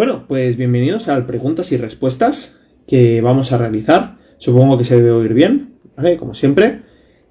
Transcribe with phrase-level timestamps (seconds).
[0.00, 4.16] Bueno, pues bienvenidos al preguntas y respuestas que vamos a realizar.
[4.38, 6.16] Supongo que se debe oír bien, ¿vale?
[6.16, 6.80] Como siempre.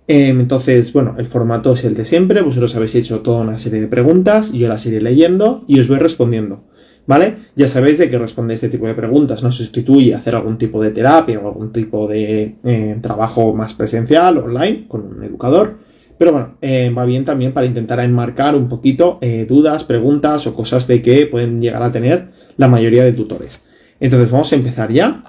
[0.05, 2.43] Em, entonces, bueno, el formato es el de siempre.
[2.43, 5.97] Vosotros habéis hecho toda una serie de preguntas, yo las iré leyendo y os voy
[5.97, 6.65] respondiendo.
[7.07, 7.37] ¿Vale?
[7.55, 10.91] Ya sabéis de que responder este tipo de preguntas no sustituye hacer algún tipo de
[10.91, 15.79] terapia o algún tipo de eh, trabajo más presencial, online, con un educador.
[16.19, 20.53] Pero bueno, eh, va bien también para intentar enmarcar un poquito eh, dudas, preguntas o
[20.53, 23.61] cosas de que pueden llegar a tener la mayoría de tutores.
[24.01, 25.23] Entonces vamos a empezar ya.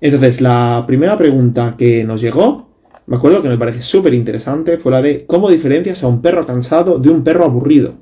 [0.00, 2.68] Entonces la primera pregunta que nos llegó,
[3.06, 6.44] me acuerdo que me parece súper interesante, fue la de ¿cómo diferencias a un perro
[6.44, 7.94] cansado de un perro aburrido?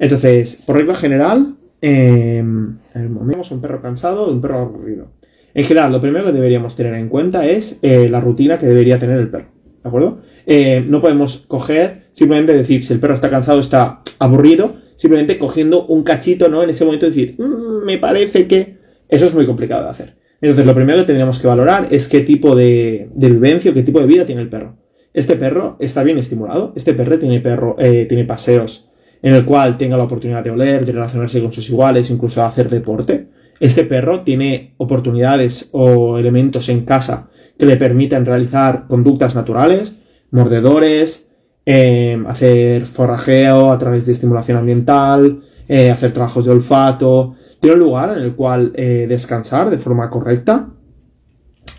[0.00, 5.12] Entonces, por regla general, eh, un perro cansado de un perro aburrido.
[5.54, 8.98] En general, lo primero que deberíamos tener en cuenta es eh, la rutina que debería
[8.98, 9.46] tener el perro.
[9.80, 10.20] ¿De acuerdo?
[10.44, 15.84] Eh, no podemos coger, simplemente decir si el perro está cansado, está aburrido, simplemente cogiendo
[15.86, 16.62] un cachito, ¿no?
[16.62, 18.78] En ese momento decir, mm, me parece que.
[19.08, 20.14] Eso es muy complicado de hacer.
[20.40, 23.82] Entonces, lo primero que tendríamos que valorar es qué tipo de, de vivencia o qué
[23.82, 24.78] tipo de vida tiene el perro.
[25.12, 28.90] Este perro está bien estimulado, este perro tiene, perro, eh, tiene paseos
[29.22, 32.70] en el cual tenga la oportunidad de oler, de relacionarse con sus iguales, incluso hacer
[32.70, 33.26] deporte.
[33.58, 39.98] Este perro tiene oportunidades o elementos en casa que le permitan realizar conductas naturales,
[40.30, 41.31] mordedores,
[41.64, 47.36] eh, hacer forrajeo a través de estimulación ambiental, eh, hacer trabajos de olfato.
[47.60, 50.68] Tiene un lugar en el cual eh, descansar de forma correcta.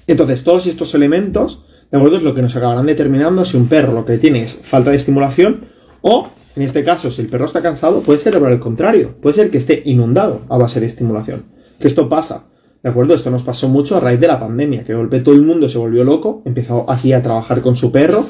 [0.07, 3.93] Entonces, todos estos elementos, de acuerdo, es lo que nos acabarán determinando si un perro
[3.93, 5.61] lo que tiene es falta de estimulación
[6.01, 9.49] o, en este caso, si el perro está cansado, puede ser el contrario, puede ser
[9.49, 11.43] que esté inundado a base de estimulación.
[11.79, 12.45] Que esto pasa,
[12.83, 13.15] ¿de acuerdo?
[13.15, 15.69] Esto nos pasó mucho a raíz de la pandemia, que de golpe todo el mundo
[15.69, 18.25] se volvió loco, empezó aquí a trabajar con su perro,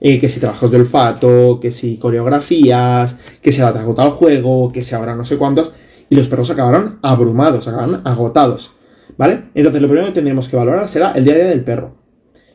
[0.00, 4.72] eh, que si trabajos de olfato, que si coreografías, que se ha agotado el juego,
[4.72, 5.72] que si ahora no sé cuántos,
[6.08, 8.72] y los perros acabaron abrumados, acabaron agotados,
[9.16, 9.44] ¿vale?
[9.54, 11.96] Entonces lo primero que tendremos que valorar será el día a día del perro.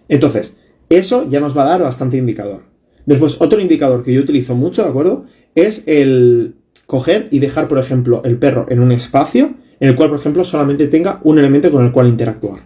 [0.08, 0.58] Entonces,
[0.90, 2.64] eso ya nos va a dar bastante indicador.
[3.06, 5.26] Después, otro indicador que yo utilizo mucho, ¿de acuerdo?
[5.56, 10.10] Es el coger y dejar, por ejemplo, el perro en un espacio en el cual,
[10.10, 12.60] por ejemplo, solamente tenga un elemento con el cual interactuar.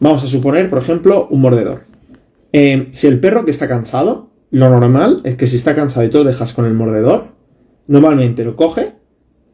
[0.00, 1.93] Vamos a suponer, por ejemplo, un mordedor.
[2.56, 6.08] Eh, si el perro que está cansado, lo normal es que si está cansado y
[6.08, 7.24] tú lo dejas con el mordedor,
[7.88, 8.92] normalmente lo coge,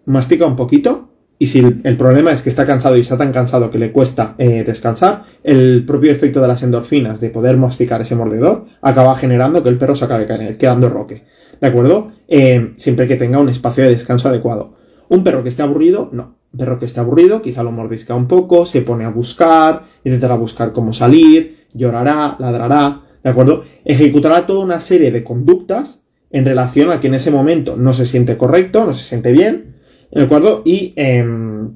[0.05, 1.09] mastica un poquito,
[1.39, 4.35] y si el, problema es que está cansado y está tan cansado que le cuesta
[4.37, 9.63] eh, descansar, el propio efecto de las endorfinas de poder masticar ese mordedor acaba generando
[9.63, 11.25] que el perro se acabe quedando roque.
[11.59, 12.13] ¿De acuerdo?
[12.29, 14.75] Eh, siempre que tenga un espacio de descanso adecuado.
[15.09, 16.37] Un perro que esté aburrido, no.
[16.53, 20.35] Un perro que esté aburrido, quizá lo mordisca un poco, se pone a buscar, intentará
[20.35, 23.65] buscar cómo salir, llorará, ladrará, ¿de acuerdo?
[23.85, 26.01] Ejecutará toda una serie de conductas
[26.31, 29.77] en relación a que en ese momento no se siente correcto, no se siente bien,
[30.11, 30.63] ¿de acuerdo?
[30.65, 31.73] Y em,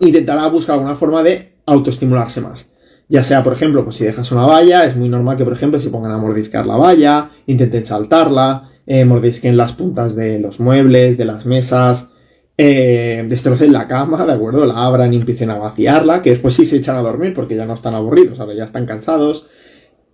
[0.00, 2.72] intentará buscar alguna forma de autoestimularse más.
[3.08, 5.78] Ya sea, por ejemplo, pues si dejas una valla, es muy normal que, por ejemplo,
[5.78, 11.18] se pongan a mordiscar la valla, intenten saltarla, eh, mordisquen las puntas de los muebles,
[11.18, 12.10] de las mesas,
[12.56, 14.64] eh, destrocen la cama, ¿de acuerdo?
[14.64, 17.66] La abran y empiecen a vaciarla, que después sí se echan a dormir porque ya
[17.66, 19.48] no están aburridos, ahora ya están cansados.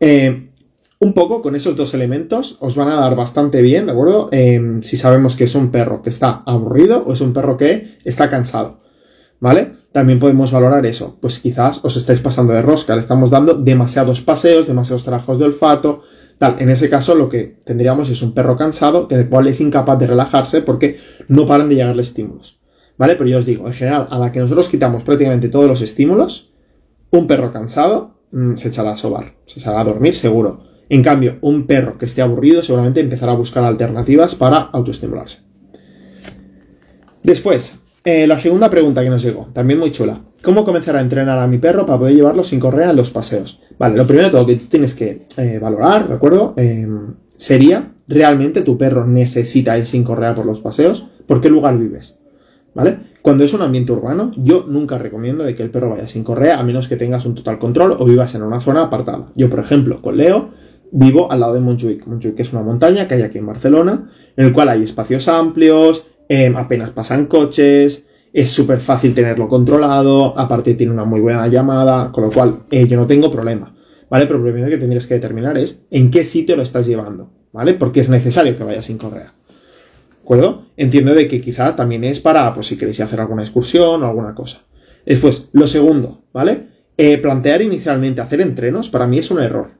[0.00, 0.50] Eh,
[0.98, 4.28] un poco con esos dos elementos os van a dar bastante bien, ¿de acuerdo?
[4.32, 7.98] Eh, si sabemos que es un perro que está aburrido o es un perro que
[8.04, 8.80] está cansado,
[9.38, 9.72] ¿vale?
[9.92, 11.16] También podemos valorar eso.
[11.20, 15.46] Pues quizás os estáis pasando de rosca, le estamos dando demasiados paseos, demasiados trabajos de
[15.46, 16.02] olfato,
[16.40, 20.06] En ese caso lo que tendríamos es un perro cansado, el cual es incapaz de
[20.06, 22.60] relajarse porque no paran de llegarle estímulos.
[22.96, 23.16] ¿Vale?
[23.16, 26.52] Pero yo os digo, en general, a la que nosotros quitamos prácticamente todos los estímulos,
[27.10, 30.64] un perro cansado mm, se echará a sobar, se echará a dormir seguro.
[30.88, 35.38] En cambio, un perro que esté aburrido seguramente empezará a buscar alternativas para autoestimularse.
[37.22, 40.20] Después, eh, la segunda pregunta que nos llegó, también muy chula.
[40.42, 43.60] ¿Cómo comenzar a entrenar a mi perro para poder llevarlo sin correa en los paseos?
[43.78, 46.54] Vale, lo primero de todo que tú tienes que eh, valorar, ¿de acuerdo?
[46.56, 51.06] Em, sería, ¿realmente tu perro necesita ir sin correa por los paseos?
[51.26, 52.20] ¿Por qué lugar vives?
[52.74, 52.98] ¿Vale?
[53.20, 56.58] Cuando es un ambiente urbano, yo nunca recomiendo de que el perro vaya sin correa,
[56.58, 59.32] a menos que tengas un total control o vivas en una zona apartada.
[59.34, 60.50] Yo, por ejemplo, con Leo,
[60.90, 62.06] vivo al lado de Montjuic.
[62.06, 66.06] Montjuic es una montaña que hay aquí en Barcelona, en el cual hay espacios amplios,
[66.30, 72.12] em, apenas pasan coches, es súper fácil tenerlo controlado, aparte tiene una muy buena llamada,
[72.12, 73.74] con lo cual eh, yo no tengo problema,
[74.08, 74.26] ¿vale?
[74.26, 77.74] Pero lo primero que tendrías que determinar es en qué sitio lo estás llevando, ¿vale?
[77.74, 79.32] Porque es necesario que vaya sin correa.
[79.48, 80.66] ¿De acuerdo?
[80.76, 84.32] Entiendo de que quizá también es para, pues si queréis hacer alguna excursión o alguna
[84.32, 84.58] cosa.
[85.04, 86.68] Después, lo segundo, ¿vale?
[86.96, 89.70] Eh, plantear inicialmente hacer entrenos para mí es un error,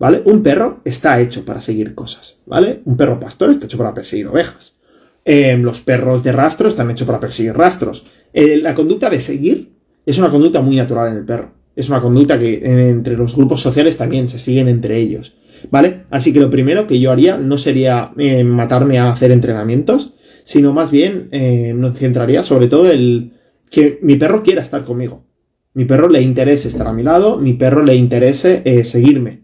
[0.00, 0.22] ¿vale?
[0.24, 2.80] Un perro está hecho para seguir cosas, ¿vale?
[2.84, 4.79] Un perro pastor está hecho para perseguir ovejas.
[5.24, 8.04] Em, los perros de rastro están hechos para perseguir rastros.
[8.32, 9.72] Eh, la conducta de seguir
[10.06, 11.52] es una conducta muy natural en el perro.
[11.76, 15.36] Es una conducta que entre los grupos sociales también se siguen entre ellos.
[15.70, 16.04] ¿Vale?
[16.10, 20.72] Así que lo primero que yo haría no sería eh, matarme a hacer entrenamientos, sino
[20.72, 23.34] más bien eh, me centraría sobre todo en
[23.70, 25.26] que mi perro quiera estar conmigo.
[25.74, 29.42] Mi perro le interese estar a mi lado, mi perro le interese seguirme.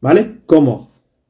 [0.00, 0.36] ¿Vale?
[0.46, 0.85] ¿Cómo?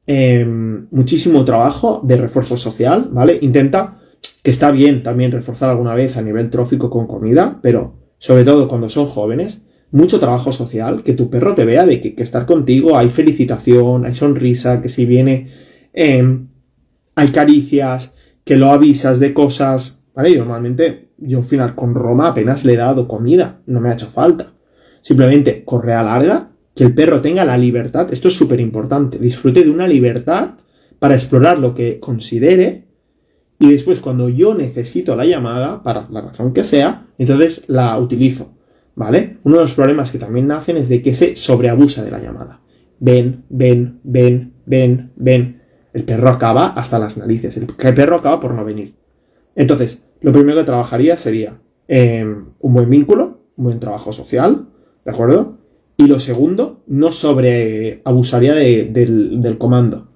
[0.09, 3.39] Em, muchísimo trabajo de refuerzo social, ¿vale?
[3.41, 3.97] Intenta,
[4.41, 8.69] que está bien también reforzar alguna vez a nivel trófico con comida, pero sobre todo
[8.69, 12.97] cuando son jóvenes, mucho trabajo social, que tu perro te vea de que, estar contigo
[12.97, 15.49] hay felicitación, hay sonrisa, que si viene
[15.91, 16.47] em,
[17.15, 18.13] hay caricias,
[18.45, 20.29] que lo avisas de cosas, ¿vale?
[20.29, 23.93] Y normalmente yo al final con Roma apenas le he dado comida, no me ha
[23.93, 24.53] hecho falta.
[25.01, 29.71] Simplemente correa larga, que el perro tenga la libertad, esto es súper importante, disfrute de
[29.71, 30.51] una libertad
[30.99, 32.85] para explorar lo que considere
[33.59, 38.53] y después cuando yo necesito la llamada, para la razón que sea, entonces la utilizo,
[38.95, 39.37] ¿vale?
[39.43, 42.61] Uno de los problemas que también nacen es de que se sobreabusa de la llamada.
[42.99, 45.63] Ven, ven, ven, ven, ven.
[45.93, 48.93] El perro acaba hasta las narices, el, perro acaba por no venir.
[49.55, 54.67] Entonces, lo primero que trabajaría sería em, un buen vínculo, un buen trabajo social,
[55.03, 55.56] ¿de acuerdo?
[55.97, 60.07] Y lo segundo, no sobreabusaría del, del comando,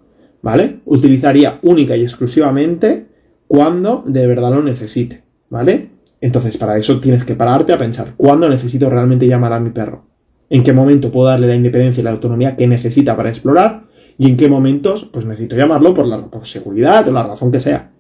[0.44, 0.80] ¿vale?
[0.86, 3.08] Utilizaría única y exclusivamente
[3.48, 5.90] cuando de verdad lo necesite, ¿vale?
[6.22, 10.06] Entonces, para eso tienes que pararte a pensar, ¿cuándo necesito realmente llamar a mi perro?
[10.52, 13.88] ¿En qué momento puedo darle la independencia y la autonomía que necesita para explorar?
[14.18, 17.60] ¿Y en qué momentos, pues necesito llamarlo por, la, por seguridad o la razón que
[17.60, 17.92] sea?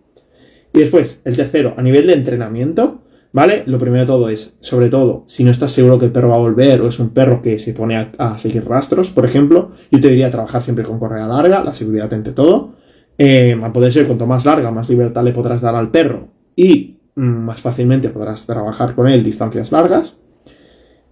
[0.71, 3.01] Y después, el tercero, a nivel de entrenamiento,
[3.33, 3.63] ¿Vale?
[3.65, 6.35] Lo primero de todo es, sobre todo, si no estás seguro que el perro va
[6.35, 10.01] a volver o es un perro que se pone a, seguir rastros, por ejemplo, yo
[10.01, 12.75] te diría trabajar siempre con correa larga, la seguridad ante todo.
[13.17, 17.21] Eh, poder ser, cuanto más larga, más libertad le podrás dar al perro y mm,
[17.21, 20.17] más fácilmente podrás trabajar con él distancias largas.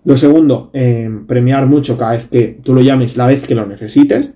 [0.04, 3.66] Lo segundo, eh, premiar mucho cada vez que tú lo llames, la vez que lo
[3.66, 4.34] necesites.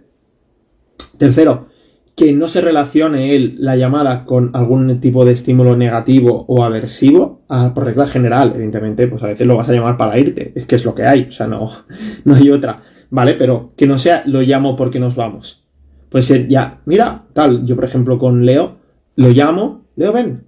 [1.18, 1.68] Tercero,
[2.16, 7.42] que no se relacione él la llamada con algún tipo de estímulo negativo o aversivo,
[7.74, 10.76] por regla general, evidentemente, pues a veces lo vas a llamar para irte, es que
[10.76, 11.72] es lo que hay, o sea, no,
[12.26, 13.34] no hay otra, ¿vale?
[13.34, 15.66] Pero que no sea lo llamo porque nos vamos.
[16.10, 18.78] Puede ser ya, mira, tal, yo por ejemplo con Leo,
[19.16, 20.46] lo llamo, Leo, ven,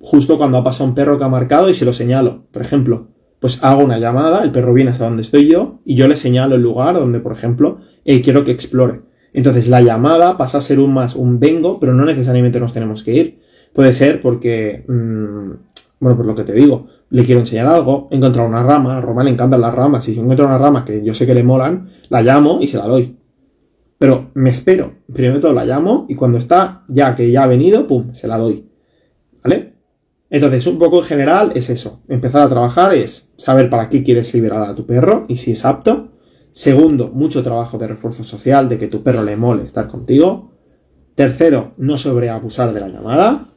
[0.00, 3.08] justo cuando ha pasado un perro que ha marcado y se lo señalo, por ejemplo,
[3.38, 6.56] pues hago una llamada, el perro viene hasta donde estoy yo y yo le señalo
[6.56, 9.00] el lugar donde, por ejemplo, quiero que explore
[9.32, 13.02] entonces la llamada pasa a ser un más un vengo, pero no necesariamente nos tenemos
[13.02, 13.40] que ir.
[13.72, 15.50] Puede ser porque, mm,
[16.00, 19.00] bueno, por lo que te digo, le quiero enseñar algo, he encontrado una rama, a
[19.00, 21.88] Roma le encantan las ramas, si encuentro una rama que yo sé que le molan,
[22.08, 23.16] la llamo y se la doy.
[23.98, 27.46] Pero me espero, primero de todo la llamo y cuando está ya que ya ha
[27.46, 28.66] venido, pum, se la doy.
[29.44, 29.74] ¿Vale?
[30.30, 32.00] Entonces, un poco en general es eso.
[32.08, 35.64] Empezar a trabajar es saber para qué quieres liberar a tu perro y si es
[35.64, 36.12] apto.
[36.52, 40.52] Segundo, mucho trabajo de refuerzo social, de que tu perro le mole estar contigo.
[41.14, 43.48] Tercero, no sobreabusar de la llamada.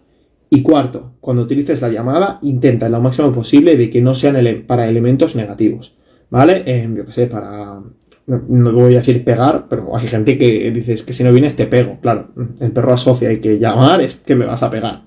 [0.50, 4.38] Y cuarto, cuando utilices la llamada, intenta lo máximo posible de que no sean
[4.68, 5.96] para elementos negativos.
[6.30, 6.64] ¿Vale?
[6.66, 7.82] Eh, yo que sé, para.
[8.26, 11.66] No, voy a decir pegar, pero hay gente que dice que si no vienes te
[11.66, 12.00] pego.
[12.02, 12.30] Claro,
[12.60, 15.04] el perro asocia y que llamar es que me vas a pegar.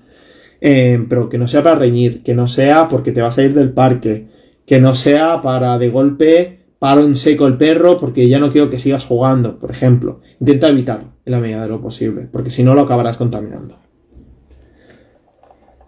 [0.59, 3.53] Eh, pero que no sea para reñir, que no sea porque te vas a ir
[3.53, 4.27] del parque,
[4.65, 8.69] que no sea para de golpe paro en seco el perro porque ya no quiero
[8.69, 10.21] que sigas jugando, por ejemplo.
[10.39, 13.77] Intenta evitarlo en la medida de lo posible, porque si no lo acabarás contaminando.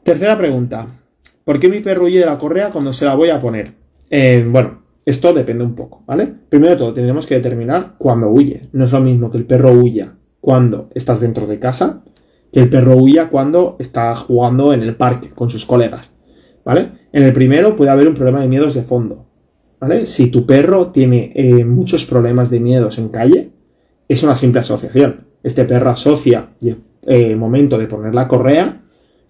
[0.04, 0.88] Tercera pregunta.
[1.44, 3.74] ¿Por qué mi perro huye de la correa cuando se la voy a poner?
[4.10, 6.28] Eh, bueno, esto depende un poco, ¿vale?
[6.50, 8.62] Primero de todo, tendremos que determinar cuándo huye.
[8.72, 12.04] No es lo mismo que el perro huya cuando estás dentro de casa
[12.52, 16.14] que el perro huya cuando está jugando en el parque con sus colegas,
[16.66, 16.92] ¿vale?
[17.12, 19.28] En el primero puede haber un problema de miedos de fondo,
[20.06, 23.52] si tu perro tiene eh, muchos problemas de miedos en calle,
[24.08, 25.28] es una simple asociación.
[25.42, 26.50] Este perro asocia
[27.08, 28.82] eh, momento de poner la correa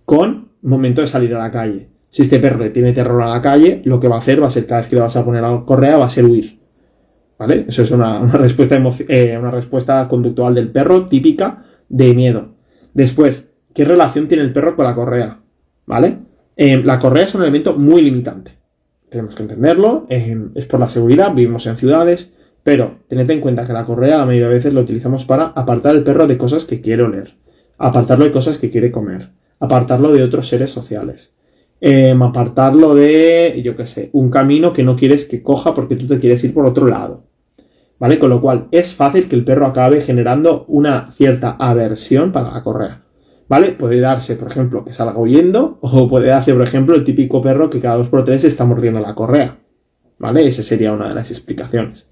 [0.05, 1.89] con momento de salir a la calle.
[2.09, 4.47] Si este perro le tiene terror a la calle, lo que va a hacer va
[4.47, 6.59] a ser cada vez que le vas a poner la correa va a ser huir.
[7.37, 7.65] ¿Vale?
[7.67, 8.19] Eso es una,
[9.07, 12.55] eh, una respuesta conductual del perro típica de miedo.
[12.93, 15.39] Después, ¿qué relación tiene el perro con la correa?
[15.85, 16.17] ¿Vale?
[16.59, 18.58] la correa es un elemento muy limitante
[19.09, 23.73] tenemos que entenderlo, es por la seguridad, vivimos en ciudades, pero tened en cuenta que
[23.73, 26.81] la correa la mayoría de veces lo utilizamos para apartar al perro de cosas que
[26.81, 27.35] quiere oler,
[27.77, 31.33] apartarlo de cosas que quiere comer, apartarlo de otros seres sociales,
[31.81, 36.07] em, apartarlo de, yo qué sé, un camino que no quieres que coja porque tú
[36.07, 37.23] te quieres ir por otro lado.
[37.97, 38.17] ¿Vale?
[38.17, 42.63] Con lo cual es fácil que el perro acabe generando una cierta aversión para la
[42.63, 43.01] correa.
[43.49, 43.71] ¿Vale?
[43.71, 47.69] Puede darse, por ejemplo, que salga huyendo, o puede darse, por ejemplo, el típico perro
[47.69, 49.57] que cada dos por tres está mordiendo la correa.
[50.19, 50.47] ¿Vale?
[50.47, 52.11] Esa sería una de las explicaciones.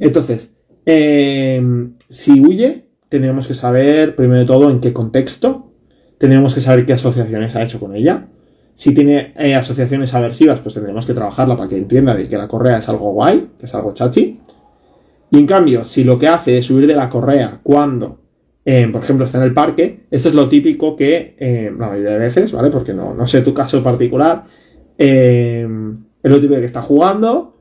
[0.00, 0.54] Entonces,
[0.86, 5.72] em, si huye, tendríamos que saber, primero de todo, en qué contexto.
[6.16, 8.28] Tendríamos que saber qué asociaciones ha hecho con ella.
[8.74, 12.48] Si tiene eh, asociaciones aversivas, pues tendremos que trabajarla para que entienda de que la
[12.48, 14.40] correa es algo guay, que es algo chachi.
[15.30, 18.21] Y en cambio, si lo que hace es huir de la correa cuando,
[18.64, 22.52] eh, por ejemplo, está en el parque, esto es lo típico que, eh, de veces,
[22.52, 22.70] ¿vale?
[22.70, 24.44] Porque no, no sé tu caso particular,
[24.96, 25.66] es
[26.22, 27.56] lo típico que está jugando,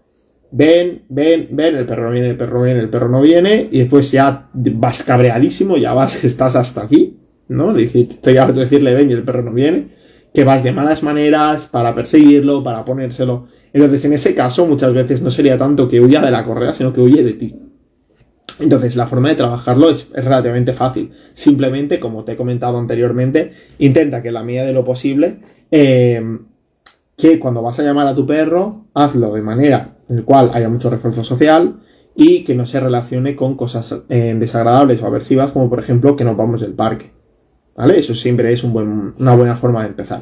[0.52, 3.70] ven, ven, ven, el perro no viene, el perro no viene, el perro no viene,
[3.72, 7.18] y después ya vas cabreadísimo, ya vas estás hasta aquí,
[7.48, 7.76] ¿no?
[7.76, 10.02] Estoy harto de decirle ven y el perro no viene
[10.34, 13.48] que vas de malas maneras para perseguirlo, para ponérselo.
[13.74, 16.94] Entonces, en ese caso, muchas veces no sería tanto que huya de la correa, sino
[16.94, 17.56] que huye de ti.
[18.60, 21.12] Entonces, la forma de trabajarlo es, relativamente fácil.
[21.34, 25.40] Simplemente, como te he comentado anteriormente, intenta que la medida de lo posible,
[25.72, 26.40] eh,
[27.18, 30.70] que cuando vas a llamar a tu perro, hazlo de manera en la cual haya
[30.70, 31.80] mucho refuerzo social
[32.16, 36.24] y que no se relacione con cosas eh, desagradables o aversivas, como por ejemplo que
[36.24, 37.12] nos vamos del parque.
[37.76, 38.00] ¿Vale?
[38.00, 40.22] Eso siempre es una buena forma de empezar.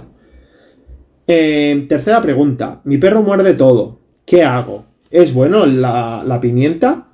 [1.25, 2.81] Eh, tercera pregunta.
[2.83, 3.99] Mi perro muerde todo.
[4.25, 4.85] ¿Qué hago?
[5.09, 7.07] ¿Es bueno la, pimienta?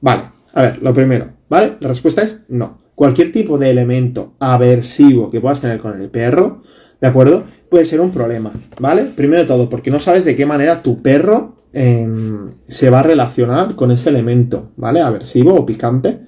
[0.00, 1.74] Vale, a ver, lo primero, ¿vale?
[1.80, 2.78] La respuesta es no.
[2.94, 6.62] Cualquier tipo de elemento aversivo que puedas tener con el perro,
[7.00, 7.44] ¿de acuerdo?
[7.68, 9.04] Puede ser un problema, ¿vale?
[9.04, 13.04] Primero de todo, porque no sabes de qué manera tu perro em, se va a
[13.04, 15.00] relacionar con ese elemento, ¿vale?
[15.00, 16.20] Aversivo o picante.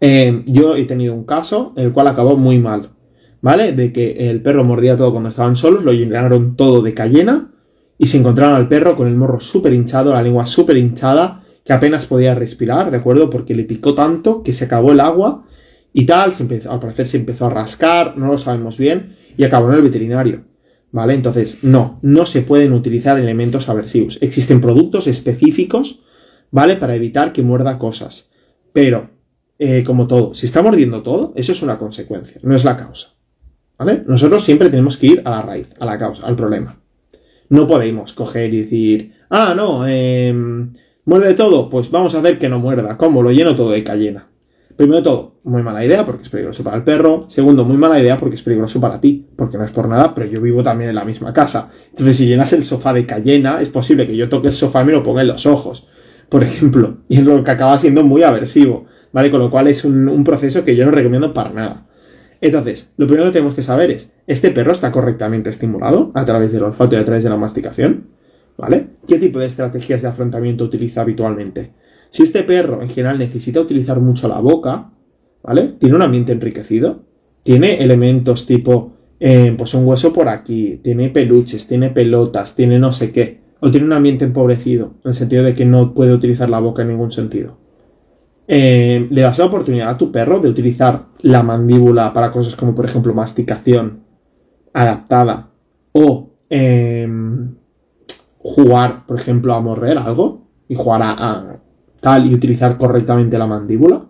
[0.00, 2.90] Em, yo he tenido un caso en el cual acabó muy mal.
[3.40, 3.72] ¿vale?
[3.72, 7.50] De que el perro mordía todo cuando estaban solos, lo llenaron todo de cayena
[7.96, 11.74] y se encontraron al perro con el morro súper hinchado, la lengua súper hinchada, que
[11.74, 13.28] apenas podía respirar, ¿de acuerdo?
[13.28, 15.44] Porque le picó tanto que se acabó el agua
[15.92, 16.32] y tal,
[16.66, 20.44] al parecer se empezó a rascar, no lo sabemos bien, y acabó en el veterinario.
[20.92, 21.12] ¿Vale?
[21.12, 24.16] Entonces, no, no se pueden utilizar elementos aversivos.
[24.22, 26.00] Existen productos específicos,
[26.50, 26.76] ¿vale?
[26.76, 28.30] Para evitar que muerda cosas.
[28.72, 29.10] Pero,
[29.58, 33.08] eh, como todo, si está mordiendo todo, eso es una consecuencia, no es la causa.
[33.76, 34.04] ¿Vale?
[34.06, 36.80] Nosotros siempre tenemos que ir a la raíz, a la causa, al problema.
[37.50, 40.34] No podemos coger y decir, ah, no, eh,
[41.08, 42.98] muerde todo, pues vamos a hacer que no muerda.
[42.98, 43.22] ¿Cómo?
[43.22, 44.28] Lo lleno todo de cayena.
[44.76, 47.24] Primero todo, muy mala idea porque es peligroso para el perro.
[47.28, 50.30] Segundo, muy mala idea porque es peligroso para ti, porque no es por nada, pero
[50.30, 51.70] yo vivo también en la misma casa.
[51.88, 54.84] Entonces, si llenas el sofá de cayena, es posible que yo toque el sofá y
[54.84, 55.88] me lo ponga en los ojos,
[56.28, 56.98] por ejemplo.
[57.08, 59.30] Y es lo que acaba siendo muy aversivo, ¿vale?
[59.30, 61.86] Con lo cual es un proceso que yo no recomiendo para nada.
[62.42, 66.52] Entonces, lo primero que tenemos que saber es, ¿este perro está correctamente estimulado a través
[66.52, 68.17] del olfato y a través de la masticación?
[68.58, 68.88] ¿Vale?
[69.06, 71.70] ¿Qué tipo de estrategias de afrontamiento utiliza habitualmente?
[72.10, 74.90] Si este perro en general necesita utilizar mucho la boca,
[75.44, 75.74] ¿vale?
[75.78, 77.04] Tiene un ambiente enriquecido,
[77.44, 82.90] tiene elementos tipo, eh, pues un hueso por aquí, tiene peluches, tiene pelotas, tiene no
[82.90, 86.50] sé qué, o tiene un ambiente empobrecido, en el sentido de que no puede utilizar
[86.50, 87.58] la boca en ningún sentido.
[88.48, 92.74] Eh, le das la oportunidad a tu perro de utilizar la mandíbula para cosas como,
[92.74, 94.00] por ejemplo, masticación
[94.72, 95.50] adaptada
[95.92, 97.57] o em,
[98.48, 101.60] jugar, por ejemplo, a morder algo y jugar a,
[102.00, 104.06] tal y utilizar correctamente la mandíbula.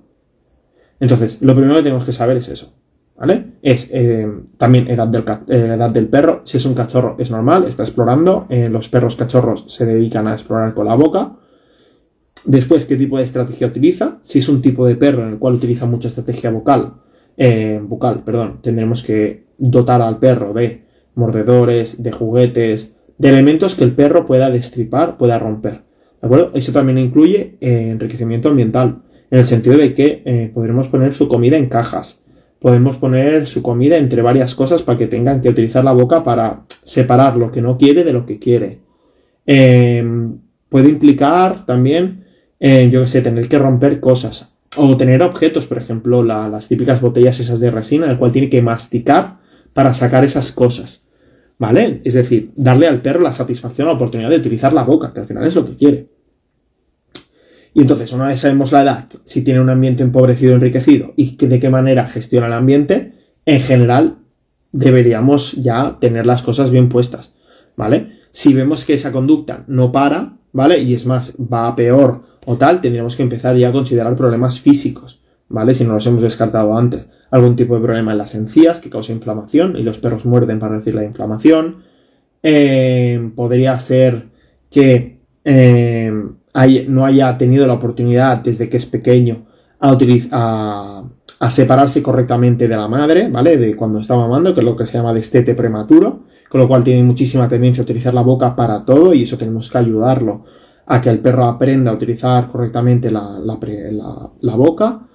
[1.01, 2.75] Entonces, lo primero que tenemos que saber es eso.
[3.17, 3.55] ¿Vale?
[3.63, 6.43] Es em, también edad del, eh, edad del, perro.
[6.45, 8.47] Si es un cachorro, es normal, está explorando.
[8.49, 11.37] Eh, los perros cachorros se dedican a explorar con la boca.
[12.45, 14.19] Después, ¿qué tipo de estrategia utiliza?
[14.23, 16.95] Si es un tipo de perro en el cual utiliza mucha estrategia vocal,
[17.37, 23.85] eh, bucal, perdón, tendremos que dotar al perro de mordedores, de juguetes, de elementos que
[23.85, 25.83] el perro pueda destripar, pueda romper.
[26.21, 26.51] ¿De acuerdo?
[26.55, 31.29] Eso también incluye eh, enriquecimiento ambiental, en el sentido de que eh, podremos poner su
[31.29, 32.23] comida en cajas,
[32.59, 36.65] podemos poner su comida entre varias cosas para que tengan que utilizar la boca para
[36.83, 38.81] separar lo que no quiere de lo que quiere.
[40.69, 42.29] puede implicar también
[42.61, 44.51] eh, yo que sé, tener que romper cosas.
[44.77, 48.63] O tener objetos, por ejemplo, las típicas botellas esas de resina, el cual tiene que
[48.63, 49.39] masticar
[49.73, 51.08] para sacar esas cosas.
[51.59, 52.01] ¿Vale?
[52.05, 55.27] Es decir, darle al perro la satisfacción, la oportunidad de utilizar la boca, que al
[55.27, 56.09] final es lo que quiere.
[57.75, 61.61] Y entonces, una vez sabemos la edad, si tiene un ambiente empobrecido, enriquecido y de
[61.61, 63.13] qué manera gestiona el ambiente,
[63.45, 64.19] en general
[64.73, 67.35] deberíamos ya tener las cosas bien puestas.
[67.77, 68.19] ¿Vale?
[68.31, 70.83] Si vemos que esa conducta no para, ¿vale?
[70.83, 74.59] Y es más, va a peor o tal, tendríamos que empezar ya a considerar problemas
[74.61, 75.18] físicos,
[75.49, 75.75] ¿vale?
[75.75, 77.09] Si no los hemos descartado antes.
[77.31, 80.73] Algún tipo de problema en las encías que causa inflamación y los perros muerden para
[80.73, 81.83] reducir la inflamación.
[82.43, 84.29] Eh, podría ser
[84.71, 86.13] que eh,
[86.89, 89.47] no haya tenido la oportunidad desde que es pequeño
[89.81, 91.05] a,
[91.41, 93.57] a separarse correctamente de la madre, ¿vale?
[93.57, 96.83] De cuando está mamando, que es lo que se llama destete prematuro, con lo cual
[96.83, 100.45] tiene muchísima tendencia a utilizar la boca para todo y eso tenemos que ayudarlo
[100.87, 105.08] a que el perro aprenda a utilizar correctamente la, la boca,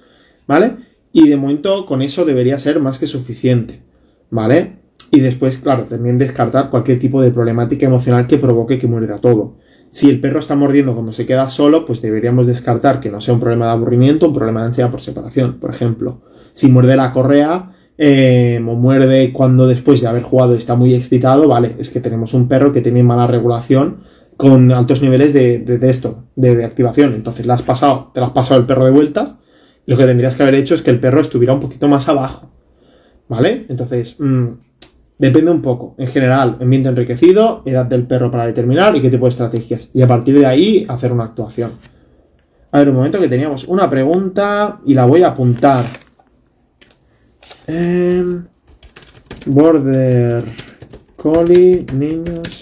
[0.47, 0.75] ¿vale?
[1.11, 3.81] Y de momento con eso debería ser más que suficiente,
[4.29, 4.77] ¿vale?
[5.11, 9.57] Y después, claro, también descartar cualquier tipo de problemática emocional que provoque que muerda todo.
[9.91, 13.35] Si el perro está mordiendo cuando se queda solo, pues deberíamos descartar que no sea
[13.35, 16.21] un problema de aburrimiento, un problema de ansiedad por separación, por ejemplo.
[16.53, 21.47] Si muerde la correa eh, o muerde cuando después de haber jugado está muy excitado,
[21.47, 23.97] vale, es que tenemos un perro que tiene mala regulación
[24.35, 27.13] con altos niveles de, de, esto, de, activación.
[27.13, 29.35] Entonces, le has pasado, te lo has pasado el perro de vueltas.
[29.85, 32.49] Lo que tendrías que haber hecho es que el perro estuviera un poquito más abajo.
[33.27, 33.65] ¿Vale?
[33.69, 34.53] Entonces, mmm,
[35.17, 35.95] Depende un poco.
[35.97, 39.89] En general, ambiente enriquecido, edad del perro para determinar y qué tipo de estrategias.
[39.93, 41.71] Y a partir de ahí, hacer una actuación.
[42.71, 45.85] A ver, un momento que teníamos una pregunta y la voy a apuntar.
[47.67, 48.45] Em,
[49.45, 50.43] border
[51.15, 52.59] Collie, niños.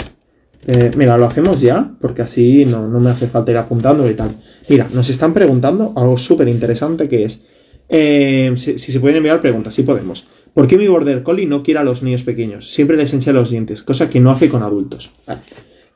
[0.68, 4.36] Eh, mira, lo hacemos ya, porque así no, me hace falta ir apuntando y tal.
[4.72, 7.42] Mira, nos están preguntando algo súper interesante que es
[7.90, 10.28] em, si, se pueden enviar preguntas, si podemos.
[10.54, 12.72] ¿Por qué mi border collie no quiere a los niños pequeños?
[12.72, 15.12] Siempre les enseña los dientes, cosa que no hace con adultos.
[15.28, 15.42] Vale.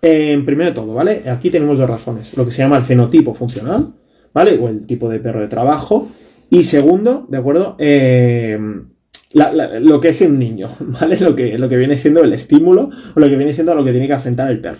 [0.01, 1.23] primero de todo, ¿vale?
[1.29, 2.35] Aquí tenemos dos razones.
[2.35, 3.93] Lo que se llama el fenotipo funcional,
[4.33, 4.59] ¿vale?
[4.61, 6.09] O el tipo de perro de trabajo.
[6.49, 7.77] Y segundo, ¿de acuerdo?
[7.79, 8.89] Em,
[9.31, 11.17] lo que es un niño, ¿vale?
[11.21, 13.91] Lo que, lo que viene siendo el estímulo o lo que viene siendo lo que
[13.91, 14.79] tiene que afrontar el perro.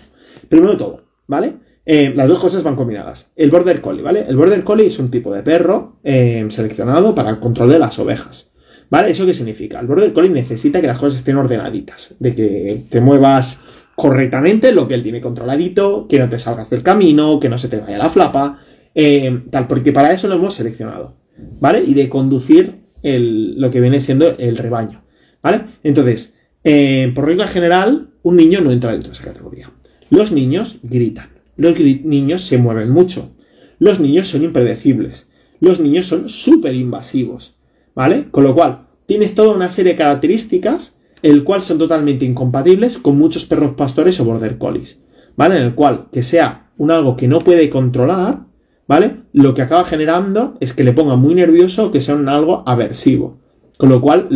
[0.50, 1.64] Primero de todo, ¿vale?
[1.88, 3.30] Em, las dos cosas van combinadas.
[3.36, 4.26] El border collie, ¿vale?
[4.28, 7.98] El border collie es un tipo de perro em, seleccionado para el control de las
[8.00, 8.52] ovejas.
[8.90, 9.10] ¿Vale?
[9.10, 9.80] ¿Eso qué significa?
[9.80, 13.60] El border collie necesita que las cosas estén ordenaditas, de que te muevas
[13.94, 17.68] correctamente, lo que él tiene controladito, que no te salgas del camino, que no se
[17.68, 18.60] te vaya la flapa,
[18.94, 21.16] eh, tal, porque para eso lo hemos seleccionado,
[21.60, 21.82] ¿vale?
[21.84, 25.04] Y de conducir lo que viene siendo el rebaño,
[25.42, 25.62] ¿vale?
[25.82, 29.70] Entonces, eh, por regla general, un niño no entra dentro de esa categoría.
[30.10, 33.32] Los niños gritan, los niños se mueven mucho,
[33.78, 37.56] los niños son impredecibles, los niños son súper invasivos,
[37.94, 38.26] ¿vale?
[38.30, 43.18] Con lo cual, tienes toda una serie de características, el cual son totalmente incompatibles con
[43.18, 45.02] muchos perros pastores o border collies,
[45.36, 45.56] ¿vale?
[45.56, 48.46] En el cual, que sea un algo que no puede controlar,
[48.86, 49.22] ¿vale?
[49.32, 52.62] Lo que acaba generando es que le ponga muy nervioso o que sea un algo
[52.66, 53.38] aversivo.
[53.78, 54.28] Con lo cual,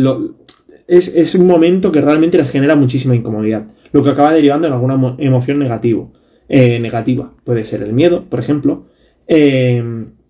[0.87, 3.67] es, un momento que realmente le genera muchísima incomodidad.
[3.91, 6.11] Lo que acaba derivando en alguna emoción negativo,
[6.53, 7.33] eh, negativa.
[7.45, 8.87] Puede ser el miedo, por ejemplo.
[9.25, 9.81] Eh,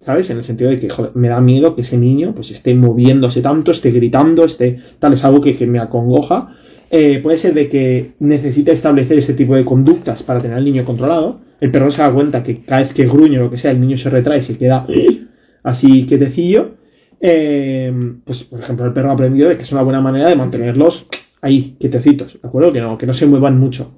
[0.01, 0.29] ¿sabes?
[0.29, 3.71] En el sentido de que me da miedo que ese niño pues esté moviéndose tanto,
[3.71, 6.55] esté gritando, esté tal, es algo que, me acongoja.
[6.91, 10.85] Eh, puede ser de que necesita establecer este tipo de conductas para tener al niño
[10.85, 11.39] controlado.
[11.59, 13.81] El perro se da cuenta que cada vez que gruñe o lo que sea, el
[13.81, 14.85] niño se retrae y se queda
[15.63, 16.75] así quietecillo.
[17.19, 17.91] Eh,
[18.23, 21.07] pues, por ejemplo, el perro ha aprendido de que es una buena manera de mantenerlos
[21.41, 22.71] ahí, quietecitos, ¿de acuerdo?
[22.71, 23.91] Que no, que no se muevan mucho.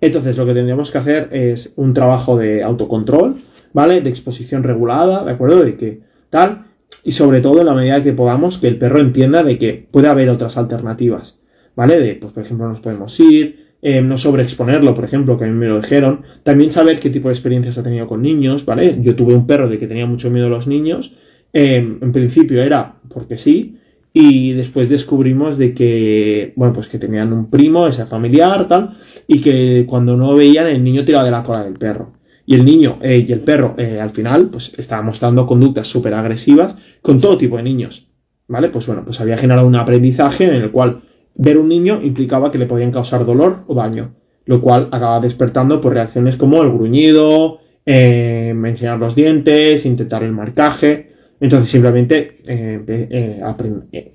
[0.00, 3.36] Entonces, lo que tendríamos que hacer es un trabajo de autocontrol,
[3.72, 4.00] ¿vale?
[4.00, 5.64] De exposición regulada, ¿de acuerdo?
[5.64, 6.66] De que tal,
[7.04, 10.08] y sobre todo en la medida que podamos que el perro entienda de que puede
[10.08, 11.40] haber otras alternativas,
[11.74, 12.00] ¿vale?
[12.00, 15.54] De, pues por ejemplo, nos podemos ir, eh, no sobreexponerlo, por ejemplo, que a mí
[15.54, 18.98] me lo dijeron, también saber qué tipo de experiencias ha tenido con niños, ¿vale?
[19.00, 21.14] Yo tuve un perro de que tenía mucho miedo a los niños,
[21.52, 23.78] eh, en principio era porque sí,
[24.20, 28.96] y después descubrimos de que, bueno, pues que tenían un primo, ese familiar, tal,
[29.28, 32.14] y que cuando no veían el niño tiraba de la cola del perro.
[32.44, 36.14] Y el niño eh, y el perro, eh, al final, pues estaba mostrando conductas súper
[36.14, 38.08] agresivas con todo tipo de niños.
[38.48, 38.70] ¿Vale?
[38.70, 41.02] Pues bueno, pues había generado un aprendizaje en el cual
[41.36, 44.16] ver un niño implicaba que le podían causar dolor o daño.
[44.46, 50.32] Lo cual acaba despertando por reacciones como el gruñido, eh, enseñar los dientes, intentar el
[50.32, 51.12] marcaje.
[51.40, 52.42] Entonces simplemente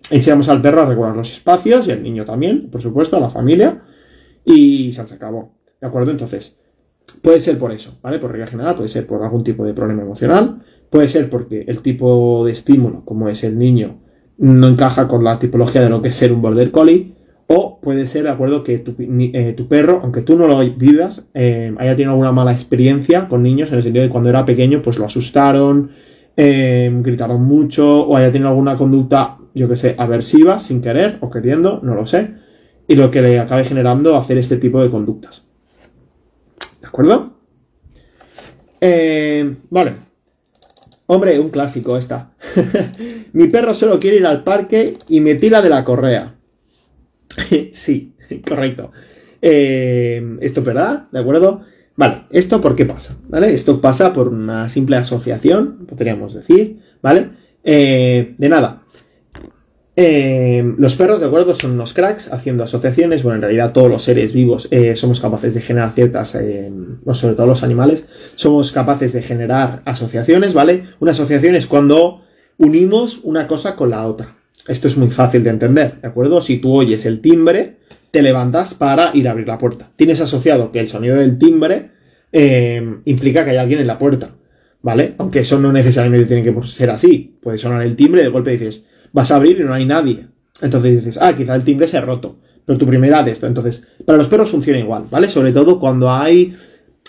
[0.10, 3.30] enseñamos al perro a regular los espacios y al niño también, por supuesto, a la
[3.30, 3.82] familia.
[4.46, 5.54] Y se acabó.
[5.80, 6.12] ¿De acuerdo?
[6.12, 6.60] Entonces,
[7.22, 8.20] Puede ser por eso, ¿vale?
[8.20, 11.82] Por regla general, puede ser por algún tipo de problema emocional, puede ser porque el
[11.82, 14.00] tipo de estímulo, como es el niño,
[14.38, 17.14] no encaja con la tipología de lo que es ser un border collie,
[17.48, 21.74] o puede ser de acuerdo que tu, eh, perro, aunque tú no lo vivas, eh,
[21.78, 24.98] haya tenido alguna mala experiencia con niños, en el sentido de cuando era pequeño, pues
[24.98, 25.92] lo asustaron,
[26.38, 31.30] eh, gritaron mucho, o haya tenido alguna conducta, yo que sé, aversiva, sin querer o
[31.30, 32.36] queriendo, no lo sé,
[32.88, 35.48] y lo que le acabe generando hacer este tipo de conductas.
[36.82, 37.34] ¿De acuerdo?
[38.82, 39.94] Eh, vale.
[41.06, 42.34] Hombre, un clásico esta.
[43.34, 46.36] Mi perro solo quiere ir al parque y me tira de la correa.
[47.72, 48.16] sí,
[48.48, 48.92] correcto.
[49.42, 51.62] Eh, esto es verdad, ¿de acuerdo?
[51.96, 53.16] Vale, ¿esto por qué pasa?
[53.30, 53.54] ¿Vale?
[53.54, 57.30] Esto pasa por una simple asociación, podríamos decir, ¿vale?
[57.64, 58.82] Eh, de nada.
[59.96, 63.22] Eh, los perros, de acuerdo, son unos cracks haciendo asociaciones.
[63.22, 67.46] Bueno, en realidad todos los seres vivos eh, somos capaces de generar ciertas, sobre todo
[67.46, 70.86] los animales, somos capaces de generar asociaciones, ¿vale?
[71.00, 72.24] Una asociación es cuando
[72.58, 74.36] unimos una cosa con la otra.
[74.68, 76.42] Esto es muy fácil de entender, ¿de acuerdo?
[76.42, 77.78] Si tú oyes el timbre,
[78.14, 79.90] te levantas para ir a abrir la puerta.
[79.96, 81.90] Tienes asociado que el sonido del timbre
[83.06, 84.36] implica que hay alguien en la puerta,
[84.84, 85.16] ¿vale?
[85.18, 87.40] Aunque eso no necesariamente tiene que ser así.
[87.42, 90.28] Puede sonar el timbre y de golpe dices, vas a abrir y no hay nadie.
[90.62, 92.38] Entonces dices, ah, quizá el timbre se ha roto.
[92.64, 93.48] Pero tu primera de esto.
[93.48, 95.28] Entonces, para los perros funciona igual, ¿vale?
[95.28, 96.56] Sobre todo cuando hay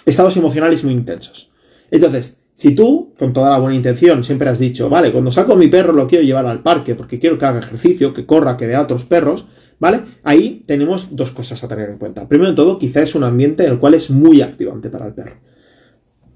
[0.07, 1.51] estados emocionales muy intensos.
[1.91, 5.57] Entonces, si tú, con toda la buena intención, siempre has dicho, vale, cuando saco a
[5.57, 8.67] mi perro lo quiero llevar al parque porque quiero que haga ejercicio, que corra, que
[8.67, 9.45] vea a otros perros,
[9.79, 10.03] ¿vale?
[10.23, 12.29] Ahí tenemos dos cosas a tener en cuenta.
[12.29, 15.15] Primero de todo, quizá es un ambiente en el cual es muy activante para el
[15.15, 15.37] perro.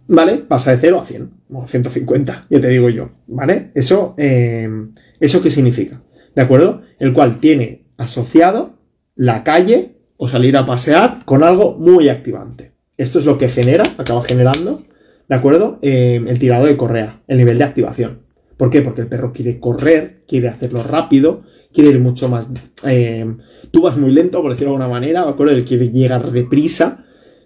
[0.07, 0.39] ¿Vale?
[0.39, 3.73] Pasa de 0 a 100 o 150, ya te digo yo, ¿vale?
[3.75, 4.69] Eso, eh,
[5.21, 6.01] ¿Eso qué significa?
[6.35, 6.83] ¿De acuerdo?
[6.99, 8.79] El cual tiene asociado
[9.17, 12.73] la calle o salir a pasear con algo muy activante.
[12.97, 14.83] Esto es lo que genera, acaba generando,
[15.29, 15.79] ¿de acuerdo?
[15.83, 18.23] Eh, el tirado de correa, el nivel de activación.
[18.57, 18.83] ¿Por qué?
[18.83, 22.51] Porque el perro quiere correr, quiere hacerlo rápido, quiere ir mucho más...
[22.85, 23.37] Eh,
[23.71, 25.55] tú vas muy lento, por decirlo de alguna manera, ¿de acuerdo?
[25.55, 27.05] Él quiere llegar deprisa,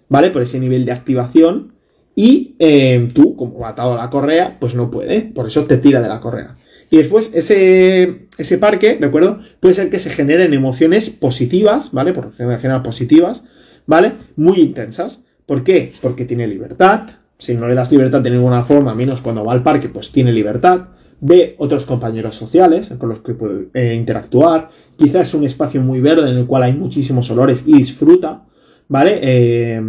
[0.09, 0.31] ¿vale?
[0.31, 1.73] Por ese nivel de activación.
[2.15, 6.01] Y eh, tú, como atado a la correa, pues no puede, por eso te tira
[6.01, 6.57] de la correa.
[6.91, 9.39] Y después ese, ese parque, ¿de acuerdo?
[9.59, 12.13] Puede ser que se generen emociones positivas, ¿vale?
[12.13, 13.45] Por general positivas,
[13.87, 14.11] ¿vale?
[14.35, 15.23] Muy intensas.
[15.47, 15.93] ¿Por qué?
[16.01, 17.07] Porque tiene libertad.
[17.39, 20.31] Si no le das libertad de ninguna forma, menos cuando va al parque, pues tiene
[20.31, 20.89] libertad.
[21.25, 24.69] Ve otros compañeros sociales con los que puede eh, interactuar.
[24.97, 28.43] Quizás es un espacio muy verde en el cual hay muchísimos olores y disfruta,
[28.89, 29.19] ¿vale?
[29.21, 29.81] Eh,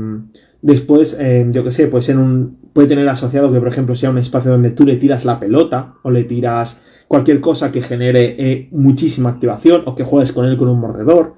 [0.63, 2.63] después, eh, yo qué sé, puede un.
[2.73, 5.95] Puede tener asociado que, por ejemplo, sea un espacio donde tú le tiras la pelota
[6.03, 10.57] o le tiras cualquier cosa que genere eh, muchísima activación o que juegues con él
[10.57, 11.35] con un mordedor.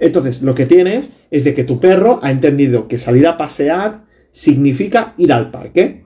[0.00, 4.04] Entonces, lo que tienes es de que tu perro ha entendido que salir a pasear
[4.30, 6.04] significa ir al parque,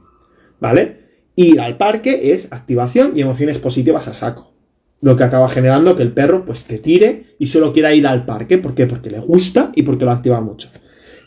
[0.60, 1.03] ¿vale?
[1.36, 4.52] Ir al parque es activación y emociones positivas a saco.
[5.00, 8.24] Lo que acaba generando que el perro pues te tire y solo quiera ir al
[8.24, 8.58] parque.
[8.58, 8.86] ¿Por qué?
[8.86, 10.70] Porque le gusta y porque lo activa mucho.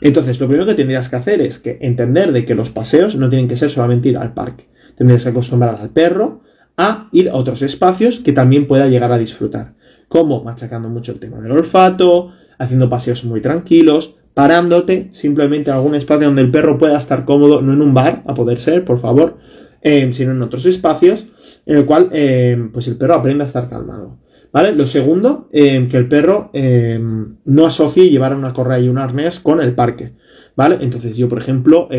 [0.01, 3.29] Entonces, lo primero que tendrías que hacer es que entender de que los paseos no
[3.29, 4.65] tienen que ser solamente ir al parque.
[4.95, 6.41] Tendrías que acostumbrar al perro
[6.77, 9.73] a ir a otros espacios que también pueda llegar a disfrutar,
[10.07, 15.95] como machacando mucho el tema del olfato, haciendo paseos muy tranquilos, parándote simplemente en algún
[15.95, 18.99] espacio donde el perro pueda estar cómodo, no en un bar, a poder ser, por
[18.99, 19.37] favor,
[19.81, 21.25] eh, sino en otros espacios,
[21.65, 24.17] en el cual eh, pues el perro aprenda a estar calmado.
[24.51, 24.71] ¿Vale?
[24.71, 29.61] Lo segundo, eh, que el perro no asocie llevar una correa y un arnés con
[29.61, 30.13] el parque.
[30.55, 30.77] ¿Vale?
[30.81, 31.89] Entonces yo, por ejemplo,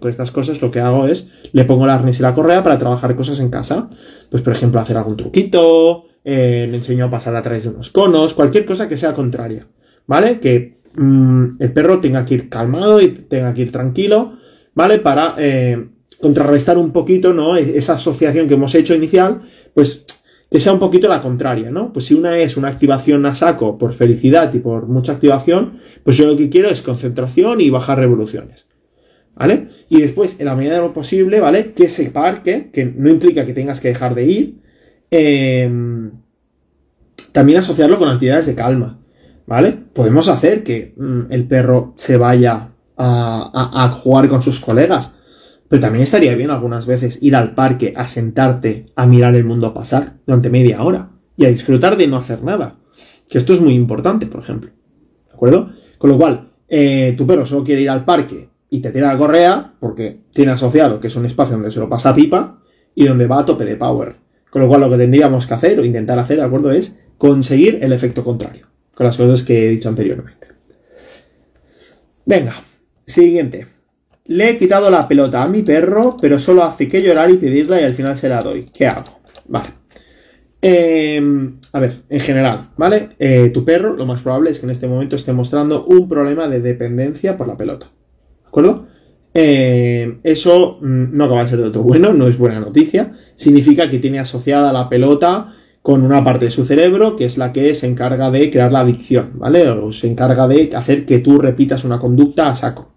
[0.00, 2.78] con estas cosas lo que hago es, le pongo el arnés y la correa para
[2.78, 3.88] trabajar cosas en casa.
[4.30, 8.34] Pues, por ejemplo, hacer algún truquito, le enseño a pasar a través de unos conos,
[8.34, 9.66] cualquier cosa que sea contraria.
[10.06, 10.40] ¿Vale?
[10.40, 14.38] Que mm, el perro tenga que ir calmado y tenga que ir tranquilo,
[14.74, 14.98] ¿vale?
[14.98, 15.36] Para
[16.20, 17.56] contrarrestar un poquito, ¿no?
[17.56, 19.42] E-, esa asociación que hemos hecho inicial,
[19.74, 20.04] pues
[20.50, 21.92] que sea un poquito la contraria, ¿no?
[21.92, 26.16] Pues si una es una activación a saco por felicidad y por mucha activación, pues
[26.16, 28.66] yo lo que quiero es concentración y bajar revoluciones.
[29.34, 29.68] ¿Vale?
[29.88, 31.72] Y después, en la medida de lo posible, ¿vale?
[31.72, 34.54] Que ese parque, que no implica que tengas que dejar de ir,
[35.10, 36.10] em,
[37.30, 38.98] también asociarlo con actividades de calma.
[39.46, 39.76] ¿Vale?
[39.92, 45.17] Podemos hacer que mm, el perro se vaya a jugar con sus colegas
[45.68, 49.74] pero también estaría bien algunas veces ir al parque a sentarte a mirar el mundo
[49.74, 52.76] pasar durante media hora y a disfrutar de no hacer nada.
[53.28, 54.70] Que esto es muy importante, por ejemplo.
[55.26, 55.70] ¿De acuerdo?
[55.98, 59.18] Con lo cual, eh, tu perro solo quiere ir al parque y te tira la
[59.18, 62.60] correa porque tiene asociado que es un espacio donde se lo pasa pipa
[62.94, 64.16] y donde va a tope de power.
[64.50, 66.72] Con lo cual, lo que tendríamos que hacer o intentar hacer, ¿de acuerdo?
[66.72, 68.66] Es conseguir el efecto contrario.
[68.94, 70.48] Con las cosas que he dicho anteriormente.
[72.24, 72.54] Venga,
[73.06, 73.77] siguiente.
[74.28, 77.80] Le he quitado la pelota a mi perro, pero solo hace que llorar y pedirla
[77.80, 78.66] y al final se la doy.
[78.74, 79.20] ¿Qué hago?
[79.46, 79.70] Vale.
[80.60, 83.10] Em, a ver, en general, ¿vale?
[83.18, 86.46] Eh, tu perro, lo más probable es que en este momento esté mostrando un problema
[86.46, 87.86] de dependencia por la pelota.
[87.86, 88.86] ¿De acuerdo?
[89.32, 93.14] Em, eso mm, no acaba de ser de todo bueno, no es buena noticia.
[93.34, 97.54] Significa que tiene asociada la pelota con una parte de su cerebro que es la
[97.54, 99.66] que se encarga de crear la adicción, ¿vale?
[99.70, 102.92] O se encarga de hacer que tú repitas una conducta a saco,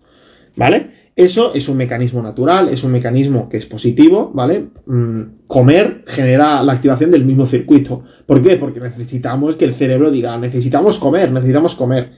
[0.57, 1.00] ¿vale?
[1.21, 4.69] Eso es un mecanismo natural, es un mecanismo que es positivo, ¿vale?
[4.87, 8.03] Mm, comer genera la activación del mismo circuito.
[8.25, 8.57] ¿Por qué?
[8.57, 12.13] Porque necesitamos que el cerebro diga, necesitamos comer, necesitamos comer.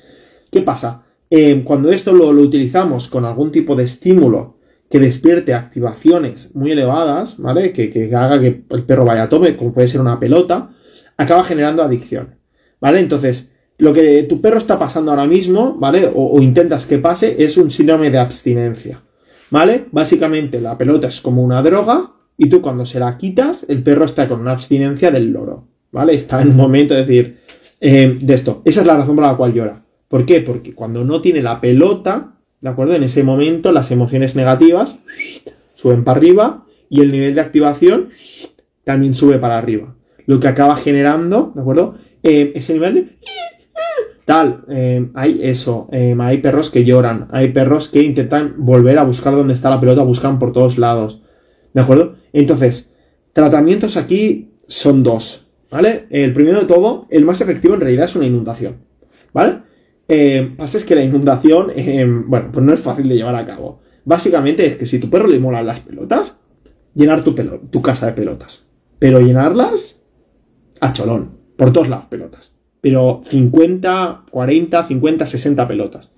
[0.49, 1.03] ¿Qué pasa?
[1.29, 7.37] Eh, cuando esto lo, utilizamos con algún tipo de estímulo que despierte activaciones muy elevadas,
[7.39, 7.73] ¿vale?
[7.73, 10.69] Que, haga que el perro vaya a tome, como puede ser una pelota,
[11.17, 12.35] acaba generando adicción.
[12.79, 13.01] ¿Vale?
[13.01, 16.09] Entonces, lo que tu perro está pasando ahora mismo, ¿vale?
[16.13, 19.01] O, intentas que pase, es un síndrome de abstinencia.
[19.49, 19.85] ¿Vale?
[19.91, 24.05] Básicamente la pelota es como una droga y tú cuando se la quitas, el perro
[24.05, 25.67] está con una abstinencia del loro.
[25.91, 26.15] ¿Vale?
[26.15, 27.37] Está en un momento de decir,
[27.79, 28.61] eh, de esto.
[28.65, 29.83] Esa es la razón por la cual llora.
[30.07, 30.41] ¿Por qué?
[30.41, 32.95] Porque cuando no tiene la pelota, ¿de acuerdo?
[32.95, 34.97] En ese momento las emociones negativas
[35.75, 38.09] suben para arriba y el nivel de activación
[38.83, 39.95] también sube para arriba.
[40.25, 41.95] Lo que acaba generando, ¿de acuerdo?
[42.23, 43.17] Eh, ese nivel de...
[44.25, 49.03] Tal, eh, hay eso, eh, hay perros que lloran, hay perros que intentan volver a
[49.03, 51.21] buscar dónde está la pelota, buscan por todos lados.
[51.73, 52.15] ¿De acuerdo?
[52.31, 52.93] Entonces,
[53.33, 56.07] tratamientos aquí son dos, ¿vale?
[56.09, 58.77] El primero de todo, el más efectivo en realidad es una inundación,
[59.33, 59.61] ¿vale?
[60.57, 61.71] pasa es que la inundación,
[62.27, 63.81] bueno, pues no es fácil de llevar a cabo.
[64.05, 66.37] Básicamente es que si tu perro le molan las pelotas,
[66.93, 68.67] llenar tu, tu casa de pelotas.
[68.99, 70.03] Pero llenarlas
[70.81, 72.52] a cholón, por todas las pelotas.
[72.83, 76.11] Pero 50, 40, 50, 60 pelotas.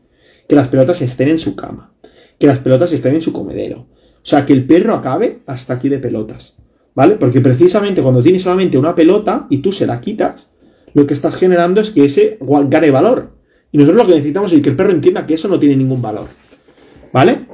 [0.50, 1.94] Que las pelotas estén en su cama.
[2.40, 3.82] Que las pelotas estén en su comedero.
[3.82, 6.58] O sea, que el perro acabe hasta aquí de pelotas.
[6.96, 7.18] ¿Vale?
[7.18, 10.54] Porque precisamente cuando tienes solamente una pelota y tú se la quitas,
[10.96, 13.36] lo que estás generando es que ese gane valor.
[13.72, 16.02] Y nosotros lo que necesitamos es que el perro entienda que eso no tiene ningún
[16.02, 16.30] valor.
[17.14, 17.46] ¿Vale?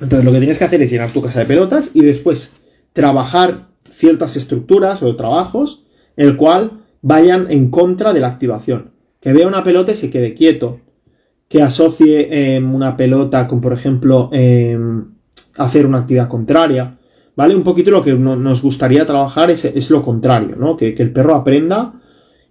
[0.00, 2.52] Entonces lo que tienes que hacer es llenar tu casa de pelotas y después
[2.92, 8.92] trabajar ciertas estructuras o trabajos en el cual vayan en contra de la activación.
[9.20, 10.80] Que vea una pelota y se quede quieto.
[11.48, 15.04] Que asocie em, una pelota con, por ejemplo, em,
[15.56, 16.96] hacer una actividad contraria.
[17.36, 17.56] ¿Vale?
[17.56, 20.76] Un poquito lo que nos gustaría trabajar es, lo contrario, ¿no?
[20.76, 21.94] Que, que el perro aprenda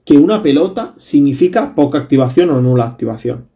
[0.04, 3.48] que una pelota significa poca activación o nula activación.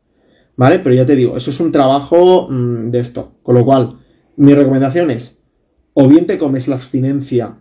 [0.55, 0.79] ¿Vale?
[0.79, 3.31] Pero ya te digo, eso es un trabajo mm, de esto.
[3.41, 3.97] Con lo cual,
[4.35, 5.39] mi recomendación es,
[5.93, 7.57] o bien te comes la abstinencia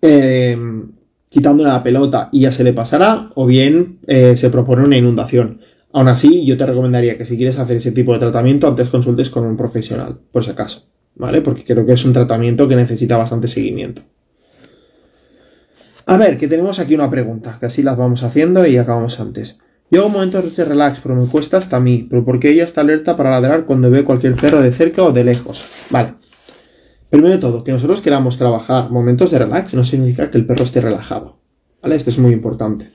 [0.00, 0.92] em,
[1.30, 5.60] quitándole la pelota y ya se le pasará, o bien eh, se propone una inundación.
[5.92, 9.30] Aún así, yo te recomendaría que si quieres hacer ese tipo de tratamiento, antes consultes
[9.30, 10.86] con un profesional, por si acaso.
[11.14, 11.40] ¿Vale?
[11.40, 14.02] Porque creo que es un tratamiento que necesita bastante seguimiento.
[16.06, 19.60] A ver, que tenemos aquí una pregunta, que así las vamos haciendo y acabamos antes.
[19.90, 22.06] Llego un momento de relax, pero me cuesta hasta a mí.
[22.08, 25.24] Pero porque ella está alerta para ladrar cuando ve cualquier perro de cerca o de
[25.24, 25.64] lejos.
[25.90, 26.14] Vale.
[27.10, 30.64] Primero de todo, que nosotros queramos trabajar momentos de relax no significa que el perro
[30.64, 31.40] esté relajado.
[31.82, 31.96] ¿Vale?
[31.96, 32.90] Esto es muy importante.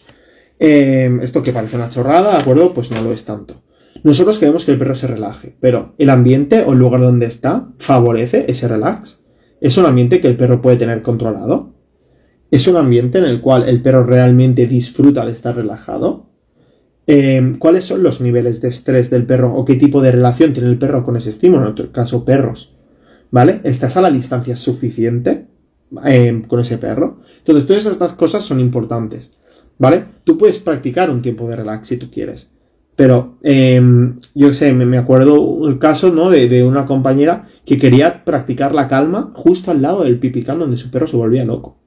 [0.57, 2.73] Em, esto que parece una chorrada, ¿de acuerdo?
[2.73, 3.61] Pues no lo es tanto.
[4.03, 7.69] Nosotros queremos que el perro se relaje, pero el ambiente o el lugar donde está
[7.77, 9.19] favorece ese relax.
[9.59, 11.73] Es un ambiente que el perro puede tener controlado.
[12.51, 16.29] Es un ambiente en el cual el perro realmente disfruta de estar relajado.
[17.07, 20.69] Em, ¿Cuáles son los niveles de estrés del perro o qué tipo de relación tiene
[20.69, 21.63] el perro con ese estímulo?
[21.63, 22.74] En otro caso, perros.
[23.31, 23.61] ¿Vale?
[23.63, 25.47] ¿Estás a la distancia suficiente
[26.03, 27.19] em, con ese perro?
[27.39, 29.31] Entonces, todas estas cosas son importantes.
[29.77, 30.05] ¿Vale?
[30.23, 32.51] Tú puedes practicar un tiempo de relax si tú quieres.
[32.95, 36.29] Pero em, yo sé, me, acuerdo el caso ¿no?
[36.29, 40.77] de, de, una compañera que quería practicar la calma justo al lado del pipicán donde
[40.77, 41.77] su perro se volvía loco.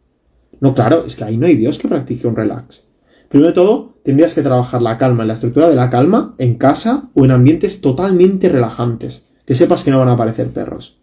[0.61, 2.89] No, claro, es que ahí no hay Dios que practique un relax.
[3.29, 7.11] Primero de todo, tendrías que trabajar la calma la estructura de la calma en casa
[7.15, 10.99] o en ambientes totalmente relajantes, que sepas que no van a aparecer perros.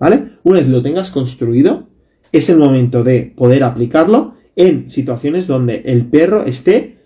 [0.00, 0.30] ¿Vale?
[0.42, 1.86] Una vez lo tengas construido,
[2.32, 6.98] es el momento de poder aplicarlo en situaciones donde el perro esté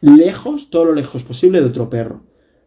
[0.00, 2.24] lejos, todo lo lejos posible de otro perro.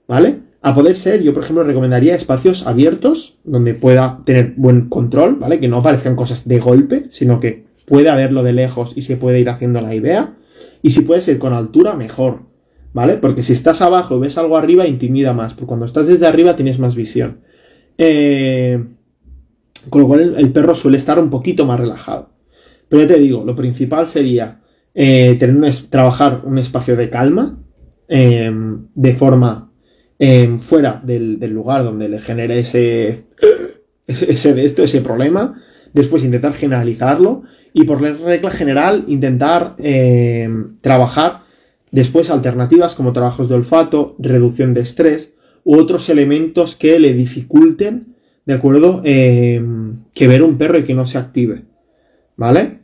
[0.08, 0.44] ¿Vale?
[0.62, 5.60] A poder ser, yo por ejemplo recomendaría espacios abiertos donde pueda tener buen control, ¿vale?
[5.60, 9.42] Que no aparezcan cosas de golpe, sino que pueda verlo de lejos y se puede
[9.42, 10.38] ir haciendo la idea.
[10.82, 12.44] Y si puede ser con altura, mejor.
[12.94, 13.18] ¿Vale?
[13.18, 15.54] Porque si estás abajo y ves algo arriba, intimida más.
[15.54, 17.42] Porque cuando estás desde arriba tienes más visión.
[17.98, 18.84] Eh,
[19.90, 22.30] con lo cual el, perro suele estar un poquito más relajado.
[22.90, 24.62] Pero ya te digo, lo principal sería
[24.94, 27.58] eh, tener trabajar un espacio de calma.
[28.10, 28.50] Eh,
[28.96, 29.70] de forma
[30.60, 33.26] fuera del, lugar donde le genere ese,
[34.08, 35.62] ese esto, ese problema.
[35.94, 40.50] Después intentar generalizarlo y por regla general intentar eh,
[40.82, 41.42] trabajar
[41.92, 45.36] después alternativas como trabajos de olfato, reducción de estrés
[45.68, 49.02] otros elementos que le dificulten, ¿de acuerdo?
[49.04, 49.62] Eh,
[50.14, 51.64] que ver un perro y que no se active,
[52.38, 52.80] ¿vale?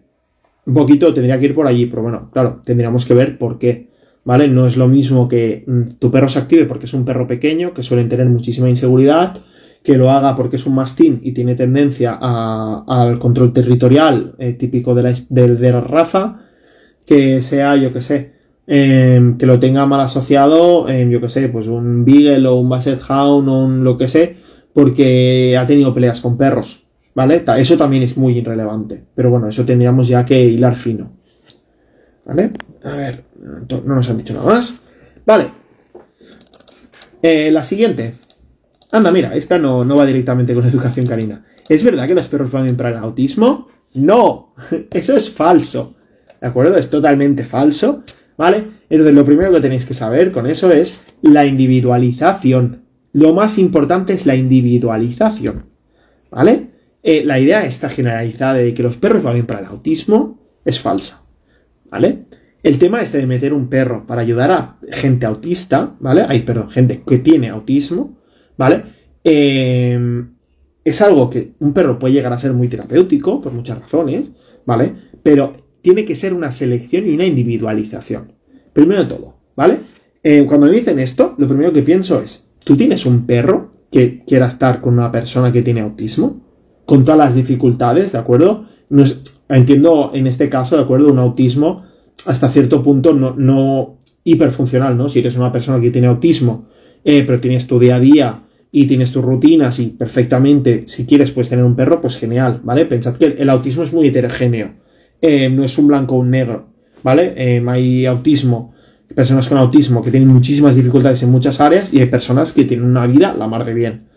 [0.65, 3.89] Un poquito tendría que ir por allí, pero bueno, claro, tendríamos que ver por qué,
[4.25, 4.49] ¿vale?
[4.49, 7.73] No es lo mismo que mm, tu perro se active porque es un perro pequeño,
[7.73, 9.41] que suelen tener muchísima inseguridad,
[9.81, 14.95] que lo haga porque es un mastín y tiene tendencia al control territorial eh, típico
[14.95, 16.41] de la, de, la, raza,
[17.05, 18.33] que sea, yo que sé,
[18.67, 22.69] em, que lo tenga mal asociado, em, yo que sé, pues un Beagle o un
[22.69, 24.37] Basset Hound o un lo que sé,
[24.73, 27.43] porque ha tenido peleas con perros, ¿vale?
[27.57, 31.11] Eso también es muy irrelevante, pero bueno, eso tendríamos ya que hilar fino.
[32.25, 32.53] ¿Vale?
[32.85, 33.23] A ver,
[33.85, 34.79] no nos han dicho nada más.
[35.25, 35.51] Vale.
[37.21, 38.15] Eh, la siguiente.
[38.91, 41.45] Anda, mira, esta no, no va directamente con la educación canina.
[41.67, 43.67] ¿Es verdad que los perros van para el autismo?
[43.93, 44.53] No,
[44.91, 45.95] eso es falso.
[46.41, 46.77] ¿De acuerdo?
[46.77, 48.03] Es totalmente falso.
[48.37, 48.63] ¿Vale?
[48.89, 52.83] Entonces, lo primero que tenéis que saber con eso es la individualización.
[53.11, 55.65] Lo más importante es la individualización.
[56.31, 56.69] ¿Vale?
[57.03, 60.79] Eh, la idea esta generalizada de que los perros van bien para el autismo es
[60.79, 61.23] falsa.
[61.91, 62.25] ¿Vale?
[62.63, 66.25] El tema este de meter un perro para ayudar a gente autista, ¿vale?
[66.27, 68.17] Ay, perdón, gente que tiene autismo,
[68.57, 68.83] ¿vale?
[69.23, 70.23] Eh,
[70.83, 74.31] es algo que un perro puede llegar a ser muy terapéutico por muchas razones,
[74.65, 74.93] ¿vale?
[75.21, 78.31] Pero tiene que ser una selección y una individualización.
[78.73, 79.81] Primero de todo, ¿vale?
[80.23, 84.23] Eh, cuando me dicen esto, lo primero que pienso es, ¿tú tienes un perro que
[84.25, 86.41] quiera estar con una persona que tiene autismo?
[86.85, 88.65] Con todas las dificultades, ¿de acuerdo?
[88.89, 89.03] No
[89.49, 91.11] entiendo en este caso, ¿de acuerdo?
[91.11, 91.83] Un autismo
[92.25, 95.09] hasta cierto punto no, no hiperfuncional, ¿no?
[95.09, 96.69] Si eres una persona que tiene autismo,
[97.03, 101.31] eh, pero tienes tu día a día y tienes tus rutinas y perfectamente, si quieres,
[101.31, 102.85] puedes tener un perro, pues genial, ¿vale?
[102.85, 104.71] Pensad que el, autismo es muy heterogéneo,
[105.25, 106.67] eh, no es un blanco o un negro,
[107.01, 107.33] ¿vale?
[107.37, 108.73] Eh, hay autismo,
[109.15, 112.85] personas con autismo que tienen muchísimas dificultades en muchas áreas y hay personas que tienen
[112.85, 114.09] una vida la mar de bien,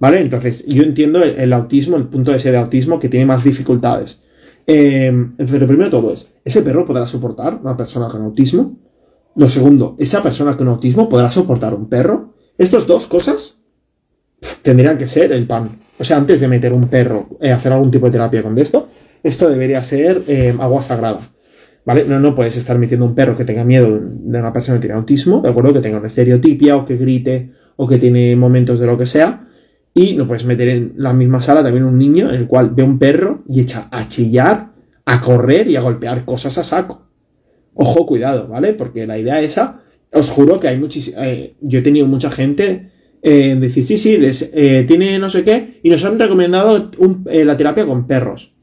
[0.00, 0.22] ¿vale?
[0.22, 4.22] Entonces, yo entiendo el, autismo, el punto de ese de autismo que tiene más dificultades.
[4.66, 8.78] Eh, entonces, lo primero de todo es, ¿ese perro podrá soportar una persona con autismo?
[9.36, 12.32] Lo segundo, ¿esa persona con autismo podrá soportar un perro?
[12.56, 13.58] Estas dos cosas
[14.62, 15.68] tendrían que ser el pan.
[15.98, 18.88] O sea, antes de meter un perro, eh, hacer algún tipo de terapia con esto,
[19.24, 21.18] esto debería ser eh, agua sagrada.
[21.84, 22.04] ¿Vale?
[22.04, 24.94] No, no puedes estar metiendo un perro que tenga miedo de una persona que tiene
[24.94, 25.72] autismo, ¿de acuerdo?
[25.72, 29.48] Que tenga una estereotipia o que grite o que tiene momentos de lo que sea.
[29.92, 32.82] Y no puedes meter en la misma sala también un niño en el cual ve
[32.82, 34.72] un perro y echa a chillar,
[35.04, 37.06] a correr y a golpear cosas a saco.
[37.74, 38.72] Ojo, cuidado, ¿vale?
[38.72, 39.80] Porque la idea esa,
[40.12, 41.28] os juro que hay muchísima...
[41.28, 42.92] Eh, yo he tenido mucha gente
[43.26, 46.90] eh, decir, sí, sí, les, eh, tiene no sé qué, y nos han recomendado
[47.30, 48.53] eh, la terapia con perros.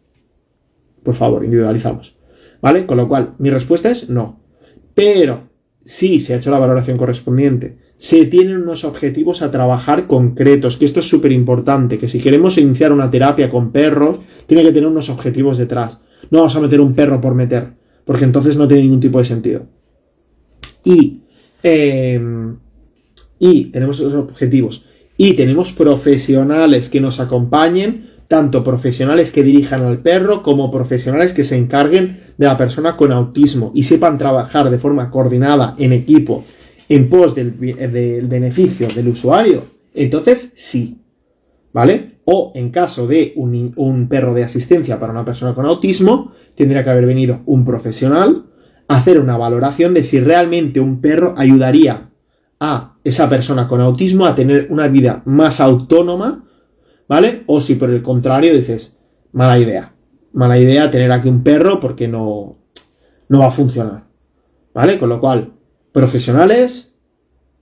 [1.04, 2.16] Por favor, individualizamos.
[2.62, 2.86] ¿Vale?
[2.86, 4.42] Con lo cual, mi respuesta es no.
[4.94, 5.50] Pero,
[5.84, 7.78] sí, se ha hecho la valoración correspondiente.
[7.98, 12.58] Se tienen unos objetivos a trabajar concretos, que esto es súper importante, que si queremos
[12.58, 16.00] iniciar una terapia con perros, tiene que tener unos objetivos detrás.
[16.30, 17.74] No vamos a meter un perro por meter,
[18.06, 19.66] porque entonces no tiene ningún tipo de sentido.
[20.84, 21.22] Y
[21.64, 22.20] eh,
[23.44, 24.86] y tenemos esos objetivos
[25.18, 31.44] y tenemos profesionales que nos acompañen, tanto profesionales que dirijan al perro como profesionales que
[31.44, 36.46] se encarguen de la persona con autismo y sepan trabajar de forma coordinada en equipo
[36.88, 41.02] en pos del, beneficio del usuario, entonces sí,
[41.74, 42.20] ¿vale?
[42.24, 46.86] O en caso de un, un, perro de asistencia para una persona con autismo, tendría
[46.86, 48.46] que haber venido un profesional
[48.88, 52.10] a hacer una valoración de si realmente un perro ayudaría
[52.62, 56.46] a esa persona con autismo a tener una vida más autónoma,
[57.12, 57.43] ¿vale?
[57.47, 58.97] O si por el contrario dices,
[59.34, 59.93] mala idea,
[60.32, 62.56] mala idea tener aquí un perro porque no,
[63.28, 64.06] no va a funcionar,
[64.74, 64.97] ¿vale?
[64.97, 65.52] Con lo cual,
[65.91, 66.95] profesionales,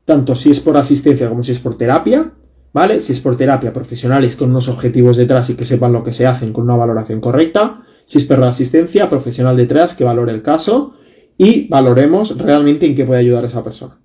[0.06, 2.32] tanto si es por asistencia como si es por terapia,
[2.74, 3.02] ¿vale?
[3.02, 6.28] Si es por terapia, profesionales con unos objetivos detrás y que sepan lo que se
[6.28, 7.82] hacen con una valoración correcta.
[8.06, 10.94] Si es perro de asistencia, profesional detrás que valore el caso
[11.40, 14.00] y valoremos realmente en qué puede ayudar a esa persona.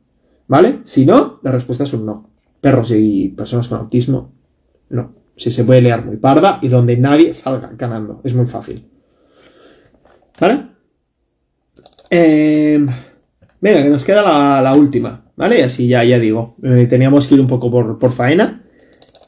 [0.49, 0.79] ¿Vale?
[0.85, 2.31] Si no, la respuesta es un no.
[2.63, 4.33] Perros y personas con autismo,
[4.89, 5.24] no.
[5.37, 8.21] Si se puede leer muy parda y donde nadie salga ganando.
[8.25, 8.89] Es muy fácil.
[10.41, 10.67] ¿Vale?
[12.11, 12.87] Em,
[13.61, 15.25] venga, que nos queda la, última.
[15.37, 15.65] ¿Vale?
[15.65, 16.57] Así ya, ya digo.
[16.63, 18.63] Eh, teníamos que ir un poco por, faena.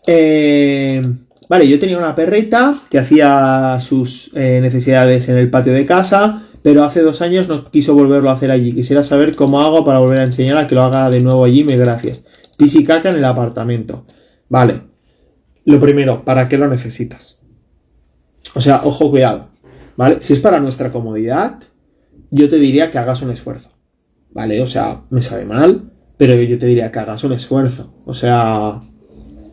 [0.07, 5.87] Em, vale, yo tenía una perrita que hacía sus eh, necesidades en el patio de
[5.87, 8.73] casa pero hace dos años no quiso volverlo a hacer allí.
[8.73, 11.63] Quisiera saber cómo hago para volver a enseñar a que lo haga de nuevo allí.
[11.63, 12.25] Me gracias.
[12.59, 14.05] Pis y caca en el apartamento.
[14.49, 14.96] Vale.
[15.67, 17.39] Lo primero, ¿para qué lo necesitas?
[18.55, 19.49] O sea, ojo, cuidado.
[19.97, 20.19] ¿Vale?
[20.21, 21.59] Si es para nuestra comodidad,
[22.31, 23.71] yo te diría que hagas un esfuerzo.
[24.31, 24.63] ¿Vale?
[24.63, 27.93] O sea, me sabe mal, pero yo te diría que hagas un esfuerzo.
[28.05, 28.81] O sea,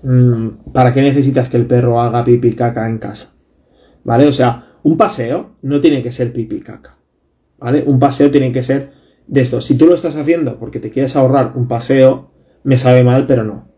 [0.03, 3.33] mm, ¿para qué necesitas que el perro haga pipi caca en casa?
[4.03, 4.27] ¿Vale?
[4.27, 6.97] O sea, un paseo no tiene que ser pipi caca.
[7.57, 7.83] ¿vale?
[7.87, 8.91] Un paseo tiene que ser
[9.25, 9.61] de esto.
[9.61, 12.31] Si tú lo estás haciendo porque te quieres ahorrar un paseo,
[12.63, 13.72] me sabe mal, pero no.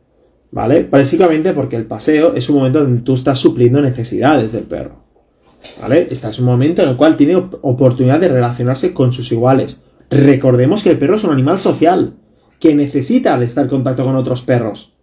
[0.56, 0.88] ¿Vale?
[0.90, 5.04] Básicamente porque el paseo es un momento donde tú estás supliendo necesidades del perro.
[5.82, 6.08] ¿Vale?
[6.10, 9.84] Este es un momento en el cual tiene oportunidad de relacionarse con sus iguales.
[10.10, 12.14] Recordemos que el perro es un animal social,
[12.58, 14.94] que necesita de estar en contacto con otros perros.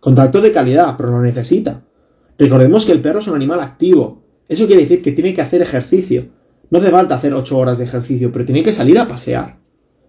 [0.00, 1.84] Contacto de calidad, pero lo necesita.
[2.36, 4.24] Recordemos que el perro es un animal activo.
[4.48, 6.30] Eso quiere decir que tiene que hacer ejercicio.
[6.68, 9.60] No hace falta hacer 8 horas de ejercicio, pero tiene que salir a pasear.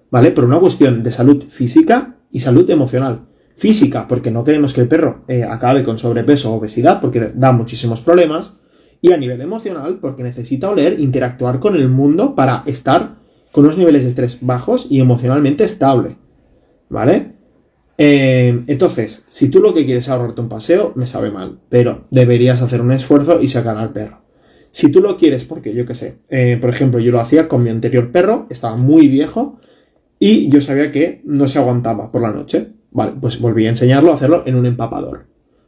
[0.09, 0.31] ¿Vale?
[0.31, 3.27] Por una cuestión de salud física y salud emocional.
[3.57, 7.51] Física, porque no queremos que el perro eh, acabe con sobrepeso o obesidad, porque da
[7.51, 8.59] muchísimos problemas.
[9.01, 13.17] Y a nivel emocional, porque necesita oler, interactuar con el mundo para estar
[13.51, 16.17] con unos niveles de estrés bajos y emocionalmente estable.
[16.89, 17.33] ¿Vale?
[17.97, 22.05] Eh, entonces, si tú lo que quieres es ahorrarte un paseo, me sabe mal, pero
[22.11, 24.21] deberías hacer un esfuerzo y sacar al perro.
[24.69, 27.63] Si tú lo quieres, porque yo qué sé, eh, por ejemplo, yo lo hacía con
[27.63, 29.59] mi anterior perro, estaba muy viejo
[30.19, 32.76] y yo sabía que no se aguantaba por la noche.
[32.91, 35.25] Vale, pues volví a enseñarlo a hacerlo en un empapador.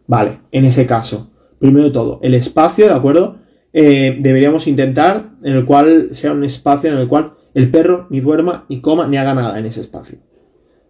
[0.07, 3.37] Vale, en ese caso, primero de todo, el espacio, ¿de acuerdo?
[3.71, 8.19] Eh, deberíamos intentar en el cual sea un espacio en el cual el perro ni
[8.19, 10.19] duerma, ni coma, ni haga nada en ese espacio.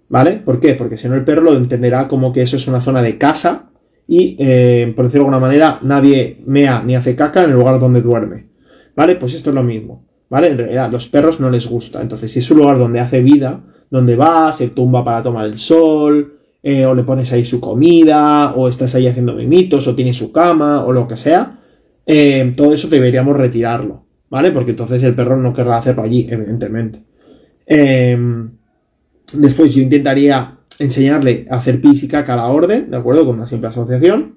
[0.08, 0.42] ¿Vale?
[0.44, 0.74] ¿Por qué?
[0.74, 3.70] Porque si no el perro lo entenderá como que eso es una zona de casa
[4.08, 7.80] y, eh, por decirlo de alguna manera, nadie mea ni hace caca en el lugar
[7.80, 8.48] donde duerme.
[8.96, 9.16] ¿Vale?
[9.16, 10.08] Pues esto es lo mismo.
[10.30, 10.48] ¿Vale?
[10.48, 12.02] En realidad, los perros no les gusta.
[12.02, 15.58] Entonces, si es un lugar donde hace vida, donde va, se tumba para tomar el
[15.58, 20.14] sol, eh, o le pones ahí su comida, o estás ahí haciendo mimitos, o tiene
[20.14, 21.60] su cama, o lo que sea,
[22.06, 24.04] eh, todo eso deberíamos retirarlo.
[24.30, 24.52] ¿Vale?
[24.52, 27.00] Porque entonces el perro no querrá hacerlo allí, evidentemente.
[27.66, 28.18] Eh,
[29.32, 33.28] Después yo intentaría enseñarle a hacer pis y a la orden, ¿de acuerdo?
[33.28, 34.36] Con una simple asociación.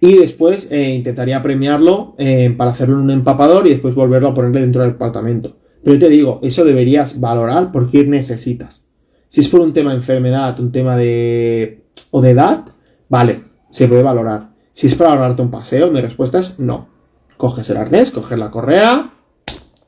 [0.00, 2.16] Y después eh, intentaría premiarlo
[2.56, 5.59] para hacerlo en un empapador y después volverlo a ponerle dentro del apartamento.
[5.82, 8.84] Pero te digo, eso deberías valorar porque necesitas.
[9.28, 11.84] Si es por un tema de enfermedad, un tema de...
[12.10, 12.64] o de edad,
[13.08, 14.50] vale, se puede valorar.
[14.72, 16.88] Si es para ahorrarte un paseo, mi respuesta es no.
[17.36, 19.10] Coges el arnés, coges la correa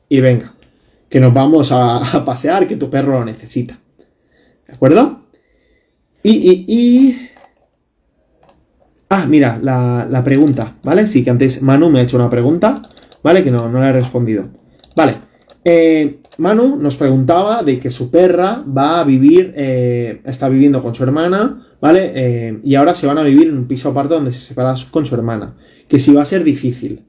[0.09, 0.53] y venga.
[1.09, 3.77] Que nos vamos a pasear, que tu perro lo necesita.
[4.67, 5.23] ¿De acuerdo?
[6.23, 7.29] Y, y, y...
[9.09, 11.07] Ah, mira, la, pregunta, ¿vale?
[11.07, 12.81] Sí, que antes Manu me ha hecho una pregunta,
[13.21, 13.43] ¿vale?
[13.43, 14.47] Que no, no le he respondido.
[14.95, 15.15] Vale.
[15.65, 20.93] Eh, Manu nos preguntaba de que su perra va a vivir, eh, está viviendo con
[20.93, 22.11] su hermana, ¿vale?
[22.15, 25.05] Eh, y ahora se van a vivir en un piso aparte donde se separa con
[25.05, 25.55] su hermana.
[25.87, 27.05] Que si va a ser difícil.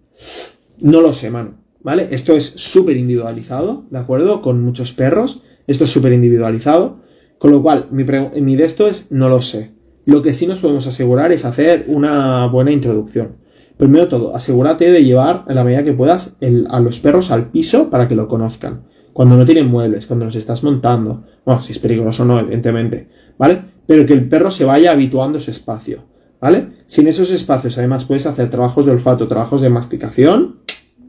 [0.79, 2.09] No lo sé, Manu, ¿vale?
[2.11, 4.41] Esto es súper individualizado, ¿de acuerdo?
[4.43, 5.43] Con muchos perros.
[5.67, 7.03] Esto es súper individualizado.
[7.39, 8.05] Con lo cual, mi,
[8.41, 9.73] mi de esto es no lo sé.
[10.05, 13.37] Lo que sí nos podemos asegurar es hacer una buena introducción.
[13.85, 16.39] Primero todo, asegúrate de llevar en la medida que puedas
[16.70, 18.85] a los perros al piso para que lo conozcan.
[19.12, 21.24] Cuando no tienen muebles, cuando los estás montando.
[21.45, 23.11] Bueno, si es peligroso no, evidentemente.
[23.37, 23.61] ¿Vale?
[23.87, 26.03] Pero que el perro se vaya habituando a ese espacio.
[26.41, 26.68] ¿Vale?
[26.87, 30.61] Si en esos espacios además puedes hacer trabajos de olfato, trabajos de masticación,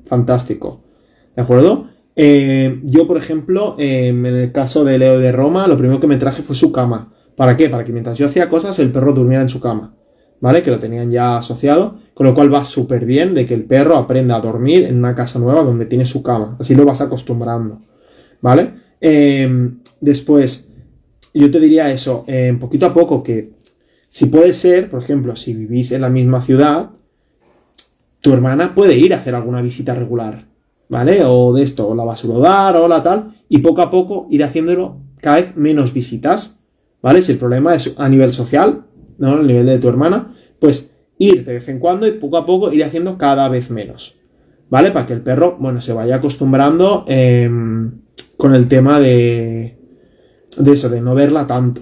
[0.03, 0.83] fantástico.
[1.33, 1.87] ¿De acuerdo?
[2.13, 6.07] Eh, yo, por ejemplo, em, en el caso de Leo de Roma, lo primero que
[6.07, 7.13] me traje fue su cama.
[7.37, 7.69] ¿Para qué?
[7.69, 9.95] Para que mientras yo hacía cosas, el perro durmiera en su cama.
[10.45, 10.61] ¿Vale?
[10.61, 11.97] Que lo tenían ya asociado.
[12.13, 15.15] Con lo cual va súper bien de que el perro aprenda a dormir en una
[15.15, 16.55] casa nueva donde tiene su cama.
[16.59, 17.81] Así lo vas acostumbrando.
[18.41, 18.75] ¿Vale?
[19.01, 20.69] Em, después,
[21.33, 23.53] yo te diría eso, em, poquito a poco, que
[24.07, 26.91] si puede ser, por ejemplo, si vivís en la misma ciudad,
[28.21, 30.45] tu hermana puede ir a hacer alguna visita regular.
[30.89, 31.23] ¿vale?
[31.25, 32.05] O de esto, o la
[32.39, 36.59] dar o la tal, y poco a poco ir haciéndolo cada vez menos visitas,
[37.01, 37.23] ¿vale?
[37.23, 38.85] Si el problema es a nivel social,
[39.17, 39.33] ¿no?
[39.33, 42.71] A nivel de tu hermana, pues ir de vez en cuando y poco a poco
[42.71, 44.15] ir haciendo cada vez menos,
[44.69, 44.91] ¿vale?
[44.91, 48.01] Para que el perro, bueno, se vaya acostumbrando em,
[48.37, 49.77] con el tema de,
[50.57, 51.81] de eso, de no verla tanto,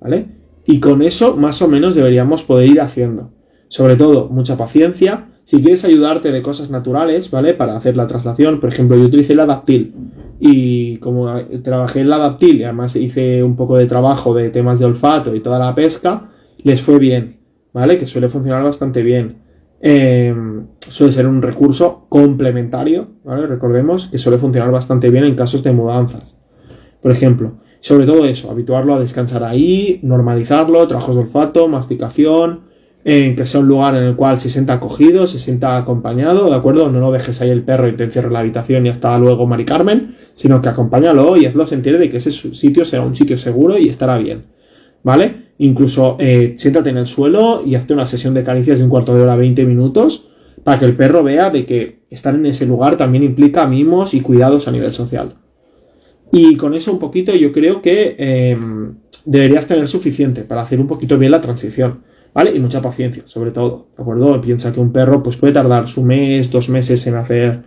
[0.00, 0.26] ¿vale?
[0.66, 3.32] Y con eso más o menos deberíamos poder ir haciendo.
[3.68, 7.54] Sobre todo, mucha paciencia, si quieres ayudarte de cosas naturales, ¿vale?
[7.54, 9.94] Para hacer la traslación, por ejemplo, yo utilicé el adaptil
[10.38, 11.28] y como
[11.62, 15.34] trabajé en la adaptil y además hice un poco de trabajo de temas de olfato
[15.34, 16.30] y toda la pesca,
[16.62, 17.39] les fue bien,
[17.72, 17.98] ¿vale?
[17.98, 19.38] Que suele funcionar bastante bien.
[19.80, 23.46] Em, suele ser un recurso complementario, ¿vale?
[23.46, 26.36] Recordemos que suele funcionar bastante bien en casos de mudanzas.
[27.02, 32.68] Por ejemplo, sobre todo eso, habituarlo a descansar ahí, normalizarlo, trabajos de olfato, masticación,
[33.02, 36.90] que sea un lugar en el cual se sienta acogido, se sienta acompañado, ¿de acuerdo?
[36.90, 39.46] No lo dejes ahí el perro y te encierres en la habitación y hasta luego,
[39.46, 43.38] Mari Carmen, sino que acompáñalo y hazlo sentir de que ese sitio sea un sitio
[43.38, 44.44] seguro y estará bien,
[45.02, 45.49] ¿vale?
[45.62, 49.14] Incluso eh, siéntate en el suelo y hazte una sesión de caricias de un cuarto
[49.14, 50.30] de hora, 20 minutos,
[50.64, 54.22] para que el perro vea de que estar en ese lugar también implica mimos y
[54.22, 55.34] cuidados a nivel social.
[56.32, 58.94] Y con eso un poquito yo creo que em,
[59.26, 62.04] deberías tener suficiente para hacer un poquito bien la transición.
[62.32, 62.56] ¿vale?
[62.56, 64.40] Y mucha paciencia, sobre todo, ¿de acuerdo?
[64.40, 67.64] Piensa que un perro pues puede tardar su mes, dos meses en hacer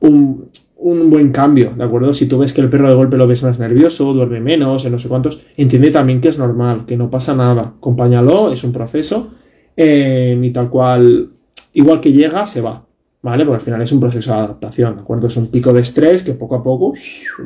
[0.00, 0.48] un,
[0.84, 2.12] buen cambio, ¿de acuerdo?
[2.12, 4.92] Si tú ves que el perro de golpe lo ves más nervioso, duerme menos, en
[4.92, 8.72] no sé cuántos, entiende también que es normal, que no pasa nada, acompáñalo, es un
[8.72, 9.30] proceso,
[9.76, 11.30] eh, y tal cual,
[11.72, 12.84] igual que llega, se va,
[13.22, 13.46] ¿vale?
[13.46, 15.28] Porque al final es un proceso de adaptación, ¿de acuerdo?
[15.28, 16.92] Es un pico de estrés que poco a poco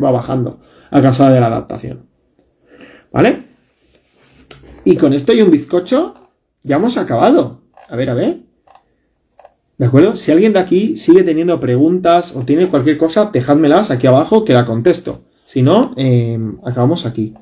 [0.02, 0.58] va bajando
[0.90, 2.06] a causa de la adaptación,
[3.12, 3.44] ¿vale?
[4.84, 6.14] Y con esto y un bizcocho
[6.64, 7.60] ya hemos acabado.
[7.88, 8.47] A ver, a ver.
[9.78, 10.16] ¿De acuerdo?
[10.16, 14.52] Si alguien de aquí sigue teniendo preguntas o tiene cualquier cosa, dejádmelas aquí abajo que
[14.52, 15.22] la contesto.
[15.44, 17.32] Si no, em, acabamos aquí.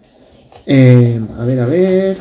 [0.66, 2.16] Em, a ver, a ver.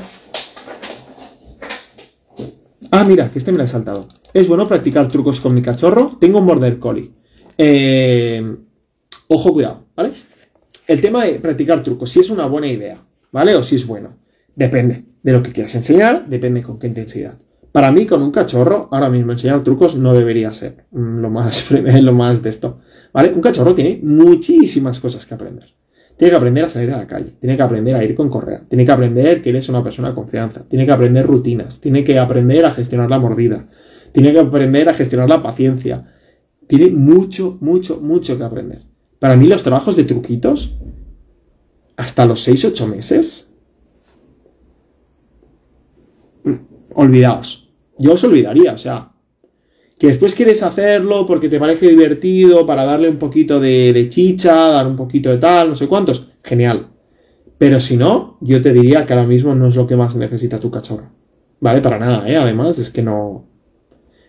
[2.92, 4.08] Ah, mira, que este me lo he saltado.
[4.34, 6.18] ¿Es bueno practicar trucos con mi cachorro?
[6.18, 7.12] Tengo un border collie.
[7.58, 8.58] Em,
[9.28, 10.14] ojo, cuidado, ¿vale?
[10.88, 13.04] El tema de practicar trucos, si es una buena idea,
[13.34, 13.54] ¿vale?
[13.56, 14.16] O si es bueno.
[14.56, 17.38] Depende de lo que quieras enseñar, depende con qué intensidad.
[17.76, 22.14] Para mí, con un cachorro, ahora mismo enseñar trucos no debería ser lo más, lo
[22.14, 22.80] más de esto.
[23.12, 23.34] ¿Vale?
[23.34, 25.76] Un cachorro tiene muchísimas cosas que aprender.
[26.16, 28.62] Tiene que aprender a salir a la calle, tiene que aprender a ir con correa,
[28.66, 32.18] tiene que aprender que eres una persona de confianza, tiene que aprender rutinas, tiene que
[32.18, 33.66] aprender a gestionar la mordida,
[34.14, 36.06] tiene que aprender a gestionar la paciencia.
[36.68, 38.84] Tiene mucho, mucho, mucho que aprender.
[39.20, 40.78] Para mí los trabajos de truquitos,
[41.98, 43.54] hasta los 6-8 meses,
[46.46, 46.54] mm,
[46.94, 47.65] olvidaos
[47.98, 49.12] yo os olvidaría, o sea,
[49.98, 54.88] que después quieres hacerlo porque te parece divertido, para darle un poquito de, chicha, dar
[54.88, 56.88] un poquito de tal, no sé cuántos, genial.
[57.58, 60.60] Pero si no, yo te diría que ahora mismo no es lo que más necesita
[60.60, 61.10] tu cachorro.
[61.62, 61.80] ¿Vale?
[61.80, 62.36] Para nada, ¿eh?
[62.36, 63.48] Además, es que no.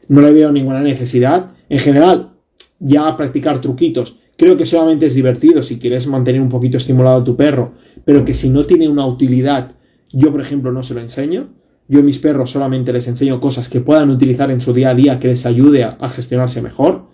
[0.08, 1.50] No le veo ninguna necesidad.
[1.68, 2.36] En general,
[2.78, 4.20] ya practicar truquitos.
[4.36, 7.72] Creo que solamente es divertido si quieres mantener un poquito estimulado a tu perro,
[8.04, 9.72] pero que si no tiene una utilidad,
[10.12, 11.48] yo por ejemplo no se lo enseño.
[11.88, 14.94] Yo a mis perros solamente les enseño cosas que puedan utilizar en su día a
[14.94, 17.06] día que les ayude a, gestionarse mejor.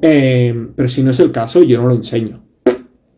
[0.00, 2.42] Eh, pero si no es el caso, yo no lo enseño.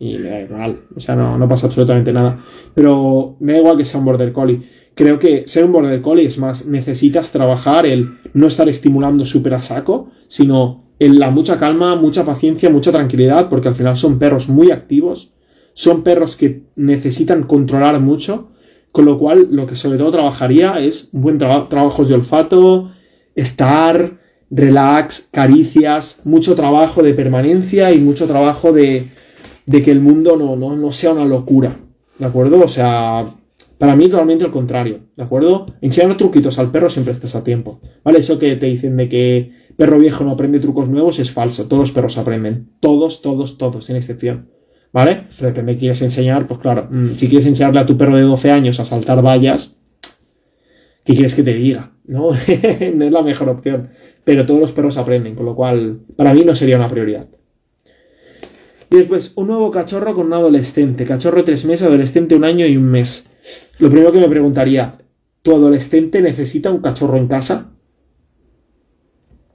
[0.00, 0.80] Y me da igual.
[0.94, 2.38] O sea, no, pasa absolutamente nada.
[2.74, 4.60] Pero me da igual que sea un border collie.
[4.94, 9.54] Creo que ser un border collie es más, necesitas trabajar el no estar estimulando súper
[9.54, 14.18] a saco, sino en la mucha calma, mucha paciencia, mucha tranquilidad, porque al final son
[14.18, 15.32] perros muy activos,
[15.72, 18.50] son perros que necesitan controlar mucho
[18.92, 22.90] con lo cual, lo que sobre todo trabajaría es un buen trabajo, trabajos de olfato,
[23.34, 24.18] estar,
[24.50, 29.06] relax, caricias, mucho trabajo de permanencia y mucho trabajo de,
[29.66, 31.76] de que el mundo no, no, sea una locura.
[32.18, 32.60] ¿De acuerdo?
[32.64, 33.26] O sea,
[33.76, 35.66] para mí totalmente al contrario, ¿de acuerdo?
[35.80, 38.18] Enseñar truquitos al perro siempre estás a tiempo, ¿vale?
[38.18, 41.82] Eso que te dicen de que perro viejo no aprende trucos nuevos es falso, todos
[41.82, 44.48] los perros aprenden, todos, todos, todos, sin excepción.
[44.92, 45.26] ¿Vale?
[45.36, 48.22] Pero depende de quieres enseñar, pues claro, mm, si quieres enseñarle a tu perro de
[48.22, 49.76] 12 años a saltar vallas,
[51.04, 51.92] ¿qué quieres que te diga?
[52.06, 52.30] ¿No?
[52.30, 53.90] no es la mejor opción.
[54.24, 57.26] Pero todos los perros aprenden, con lo cual para mí no sería una prioridad.
[58.90, 61.04] Después, un nuevo cachorro con un adolescente.
[61.04, 63.28] Cachorro tres meses, adolescente un año y un mes.
[63.78, 64.94] Lo primero que me preguntaría,
[65.42, 67.72] ¿tu adolescente necesita un cachorro en casa?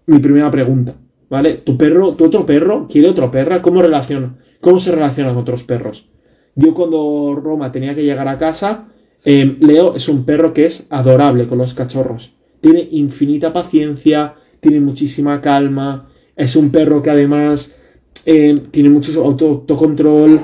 [0.06, 0.96] Mi primera pregunta,
[1.30, 1.54] ¿vale?
[1.56, 3.62] ¿Tu perro, tu otro perro, quiere otro perra?
[3.62, 4.36] ¿Cómo relaciona?
[4.64, 6.08] ¿Cómo se relacionan otros perros?
[6.56, 8.88] Yo cuando Roma tenía que llegar a casa,
[9.26, 12.38] em, Leo es un perro que es adorable con los cachorros.
[12.62, 16.08] Tiene infinita paciencia, tiene muchísima calma,
[16.38, 17.76] es un perro que además
[18.26, 20.40] em, tiene mucho autocontrol.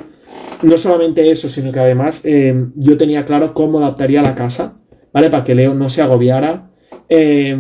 [0.64, 4.82] No solamente eso, sino que además em, yo tenía claro cómo adaptaría la casa,
[5.14, 5.30] ¿vale?
[5.30, 6.72] Para que Leo no se agobiara,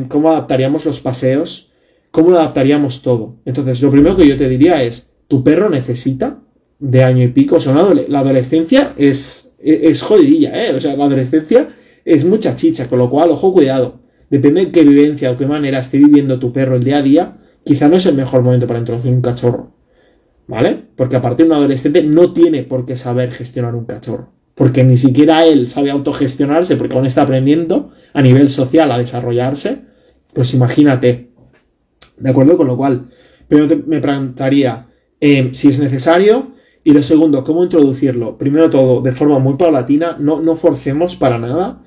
[0.09, 1.71] cómo adaptaríamos los paseos,
[2.11, 3.37] cómo lo adaptaríamos todo.
[3.45, 6.41] Entonces, lo primero que yo te diría es, ¿tu perro necesita
[6.79, 7.57] de año y pico.
[7.57, 10.73] O sea, la adolescencia es, es, jodidilla, ¿eh?
[10.73, 11.69] O sea, la adolescencia
[12.05, 13.99] es mucha chicha, con lo cual, ojo, cuidado.
[14.29, 17.37] Depende de qué vivencia o qué manera esté viviendo tu perro el día a día,
[17.63, 19.73] quizá no es el mejor momento para introducir un cachorro.
[20.47, 20.77] ¿Vale?
[20.95, 24.31] Porque aparte un adolescente no tiene por qué saber gestionar un cachorro.
[24.55, 29.81] Porque ni siquiera él sabe autogestionarse porque aún está aprendiendo a nivel social a desarrollarse.
[30.33, 31.29] Pues imagínate.
[32.17, 32.57] ¿De acuerdo?
[32.57, 33.09] Con lo cual,
[33.47, 34.87] primero me preguntaría
[35.21, 36.58] eh, si es necesario
[36.89, 38.35] y lo segundo, ¿cómo introducirlo?
[38.35, 41.83] Primero todo, de forma muy paulatina, no, no forcemos para nada,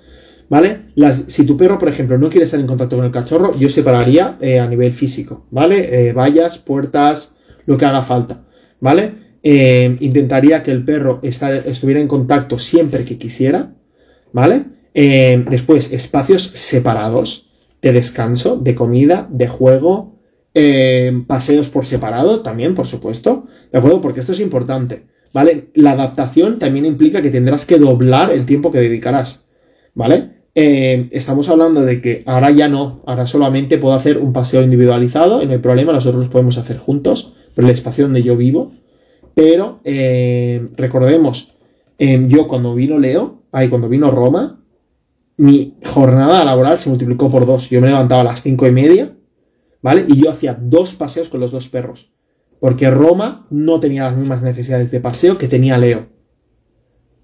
[0.48, 0.92] ¿vale?
[0.94, 3.68] Las, si tu perro, por ejemplo, no quiere estar en contacto con el cachorro, yo
[3.68, 6.08] separaría eh, a nivel físico, ¿vale?
[6.10, 7.34] Eh, vallas, puertas,
[7.66, 8.44] lo que haga falta,
[8.78, 9.14] ¿vale?
[9.42, 13.74] Eh, intentaría que el perro estuviera en contacto siempre que quisiera,
[14.32, 14.66] ¿vale?
[14.94, 17.50] después, espacios separados
[17.80, 20.11] de descanso, de comida, de juego,
[21.26, 24.00] paseos por separado también, por supuesto, ¿de acuerdo?
[24.00, 25.70] Porque esto es importante, ¿vale?
[25.74, 29.46] La adaptación también implica que tendrás que doblar el tiempo que dedicarás,
[29.94, 30.42] ¿vale?
[30.54, 35.42] Eh, estamos hablando de que ahora ya no, ahora solamente puedo hacer un paseo individualizado
[35.42, 38.72] no hay problema, nosotros los podemos hacer juntos, por el espacio donde yo vivo,
[39.34, 41.54] pero eh, recordemos,
[41.98, 44.62] yo cuando vino Leo, ahí cuando vino Roma,
[45.36, 47.70] mi jornada laboral se multiplicó por dos.
[47.70, 49.12] Yo me levantaba a las cinco y media
[49.82, 50.06] ¿vale?
[50.08, 52.12] Y yo hacía dos paseos con los dos perros.
[52.60, 56.06] Porque Roma no tenía las mismas necesidades de paseo que tenía Leo.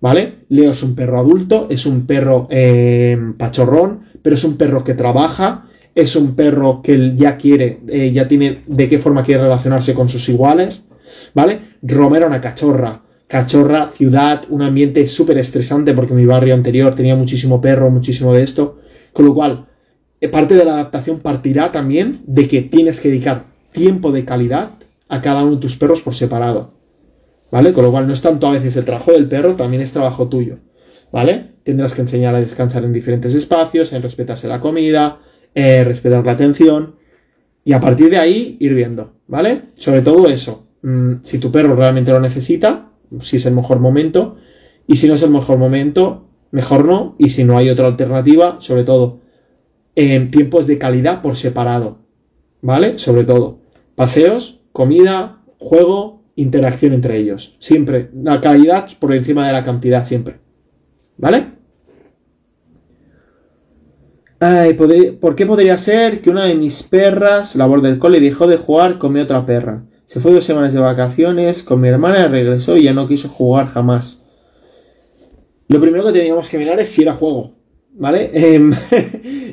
[0.01, 0.45] ¿Vale?
[0.49, 4.95] Leo es un perro adulto, es un perro eh, pachorrón, pero es un perro que
[4.95, 9.95] trabaja, es un perro que ya quiere, eh, ya tiene de qué forma quiere relacionarse
[9.95, 10.87] con sus iguales,
[11.35, 11.61] ¿vale?
[11.83, 17.17] Roma era una cachorra, cachorra, ciudad, un ambiente súper estresante porque mi barrio anterior tenía
[17.17, 18.79] muchísimo perro, muchísimo de esto,
[19.13, 19.68] con lo cual,
[20.27, 24.71] parte de la adaptación partirá también de que tienes que dedicar tiempo de calidad
[25.09, 26.73] a cada uno de tus perros por separado.
[27.51, 27.73] ¿Vale?
[27.73, 30.29] Con lo cual no es tanto a veces el trabajo del perro, también es trabajo
[30.29, 30.59] tuyo.
[31.13, 31.53] ¿Vale?
[31.63, 35.21] Tendrás que enseñar a descansar en diferentes espacios, en respetarse la comida,
[35.55, 36.97] eh, respetar la atención.
[37.65, 39.63] Y a partir de ahí ir viendo, ¿vale?
[39.77, 40.67] Sobre todo eso.
[40.83, 42.91] Mm, si tu perro realmente lo necesita,
[43.21, 44.37] si es el mejor momento.
[44.87, 47.15] Y si no es el mejor momento, mejor no.
[47.19, 49.21] Y si no hay otra alternativa, sobre todo,
[49.95, 51.99] en tiempos de calidad por separado.
[52.61, 52.99] ¿Vale?
[52.99, 53.61] Sobre todo.
[53.95, 57.57] Paseos, comida, juego, interacción entre ellos.
[57.59, 58.11] Siempre.
[58.15, 60.39] La calidad por encima de la cantidad, siempre.
[61.17, 61.59] ¿Vale?
[65.21, 68.99] ¿Por qué podría ser que una de mis perras, labor del cole, dejó de jugar
[68.99, 69.85] con mi otra perra?
[70.07, 73.67] Se fue dos semanas de vacaciones con mi hermana regresó y ya no quiso jugar
[73.67, 74.23] jamás.
[75.67, 77.58] Lo primero que teníamos que mirar es si era juego.
[77.99, 78.31] ¿Vale?
[78.33, 78.73] Em,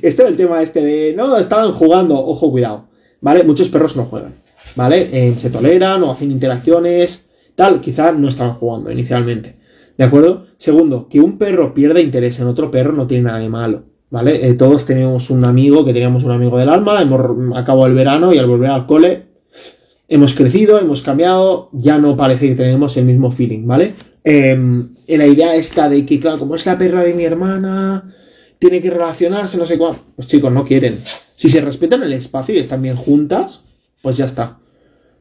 [0.01, 1.13] este es el tema este de.
[1.15, 2.17] No, estaban jugando.
[2.17, 2.87] Ojo, cuidado.
[3.21, 3.43] ¿Vale?
[3.43, 4.33] Muchos perros no juegan.
[4.75, 5.09] ¿vale?
[5.11, 9.55] Eh, se toleran o hacen interacciones, tal, quizás no estaban jugando inicialmente.
[9.97, 10.47] ¿De acuerdo?
[10.57, 13.83] Segundo, que un perro pierda interés en otro perro no tiene nada de malo.
[14.09, 14.47] ¿Vale?
[14.47, 17.21] Eh, todos tenemos un amigo, que teníamos un amigo del alma, hemos
[17.57, 19.35] acabado el verano y al volver al cole
[20.07, 23.93] hemos crecido, hemos cambiado, ya no parece que tenemos el mismo feeling, ¿vale?
[24.23, 28.13] Em, la idea esta de que, claro, como es la perra de mi hermana,
[28.69, 29.99] tiene que relacionarse, no sé cuándo.
[30.15, 30.97] Pues chicos, no quieren.
[31.35, 33.65] Si se respetan el espacio y están bien juntas,
[34.01, 34.59] pues ya está.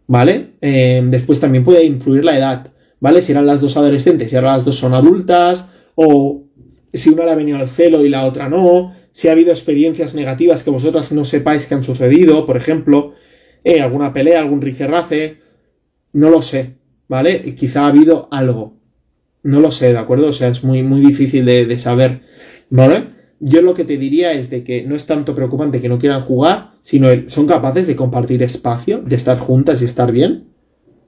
[0.06, 0.50] ¿vale?
[0.60, 3.22] Eh, después también puede influir la edad, ¿vale?
[3.22, 6.44] Si eran las dos adolescentes, si ahora las dos son adultas, o
[6.92, 10.14] si una le ha venido al celo y la otra no, si ha habido experiencias
[10.14, 13.14] negativas que vosotras no sepáis que han sucedido, por ejemplo,
[13.62, 15.38] eh, alguna pelea, algún ricerrace,
[16.12, 16.74] no lo sé,
[17.08, 17.54] ¿vale?
[17.54, 18.76] Quizá ha habido algo,
[19.42, 20.28] no lo sé, ¿de acuerdo?
[20.28, 22.20] O sea, es muy, muy difícil de saber,
[22.70, 23.13] ¿vale?
[23.40, 26.20] Yo lo que te diría es de que no es tanto preocupante que no quieran
[26.20, 30.48] jugar, sino son capaces de compartir espacio, de estar juntas y estar bien.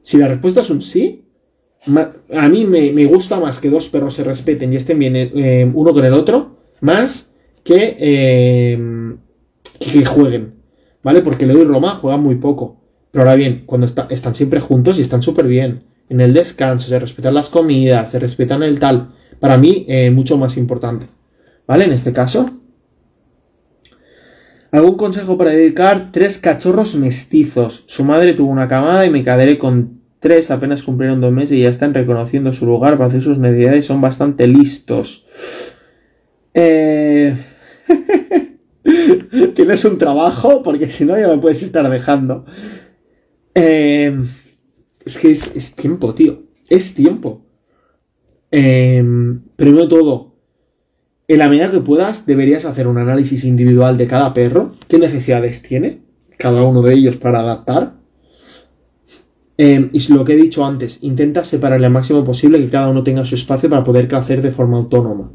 [0.03, 1.25] Si la respuesta es un sí,
[2.35, 5.93] a mí me, gusta más que dos perros se respeten y estén bien eh, uno
[5.93, 9.17] con el otro, más que, eh,
[9.81, 10.55] que jueguen,
[11.03, 11.23] ¿vale?
[11.23, 12.81] Porque Leo y Roma juegan muy poco.
[13.11, 16.99] Pero ahora bien, cuando están siempre juntos y están súper bien, en el descanso, se
[16.99, 21.07] respetan las comidas, se respetan el tal, para mí eh, mucho más importante.
[21.67, 21.85] ¿Vale?
[21.85, 22.51] En este caso.
[24.71, 27.85] ¿Algún consejo para dedicar tres cachorros mestizos?
[27.87, 31.63] Su madre tuvo una camada y me quedaré con tres, apenas cumplieron dos meses y
[31.63, 35.25] ya están reconociendo su lugar para hacer sus necesidades, son bastante listos.
[36.53, 37.37] Eh...
[39.55, 42.45] Tienes un trabajo, porque si no ya me puedes estar dejando.
[43.55, 44.15] Eh...
[45.05, 46.43] Es que es, tiempo, tío.
[46.69, 47.47] Es tiempo.
[48.51, 49.05] Eh...
[49.57, 50.36] Primero todo,
[51.29, 55.63] en la medida que puedas, deberías hacer un análisis individual de cada perro, qué necesidades
[55.63, 56.07] tiene
[56.39, 57.95] cada uno de ellos para adaptar.
[59.59, 63.03] Eh, y lo que he dicho antes, intenta separar al máximo posible que cada uno
[63.03, 65.33] tenga su espacio para poder crecer de forma autónoma.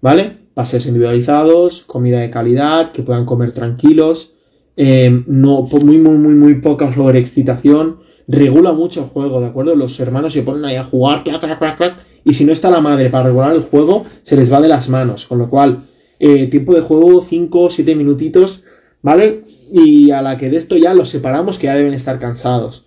[0.00, 0.46] ¿Vale?
[0.54, 4.34] Paseos individualizados, comida de calidad, que puedan comer tranquilos,
[4.76, 8.05] eh, no, muy, muy, muy, muy poca sobreexcitación.
[8.28, 9.76] Regula mucho el juego, ¿de acuerdo?
[9.76, 12.70] Los hermanos se ponen ahí a jugar, clac, clac, clac, clac, y si no está
[12.70, 15.26] la madre para regular el juego, se les va de las manos.
[15.26, 15.84] Con lo cual,
[16.18, 18.64] eh, tiempo de juego 5 o 7 minutitos,
[19.00, 19.44] ¿vale?
[19.72, 22.86] Y a la que de esto ya los separamos, que ya deben estar cansados,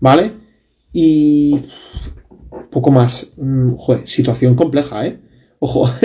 [0.00, 0.32] ¿vale?
[0.92, 1.58] Y
[2.70, 3.32] poco más.
[3.36, 5.18] Mm, joder, situación compleja, ¿eh?
[5.58, 5.90] Ojo.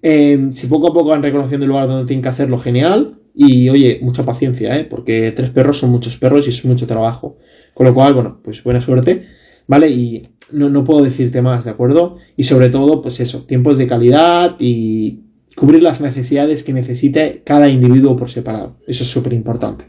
[0.00, 3.18] Em, si poco a poco van reconociendo el lugar donde tienen que hacerlo, genial.
[3.34, 4.84] Y oye, mucha paciencia, ¿eh?
[4.84, 7.36] Porque tres perros son muchos perros y es mucho trabajo.
[7.78, 9.28] Con lo cual, bueno, pues buena suerte,
[9.68, 9.88] ¿vale?
[9.88, 12.16] Y no, puedo decirte más, ¿de acuerdo?
[12.36, 15.20] Y sobre todo, pues eso, tiempos de calidad y
[15.54, 18.78] cubrir las necesidades que necesite cada individuo por separado.
[18.88, 19.84] Eso es súper importante.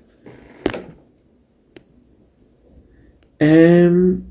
[3.40, 4.22] Em,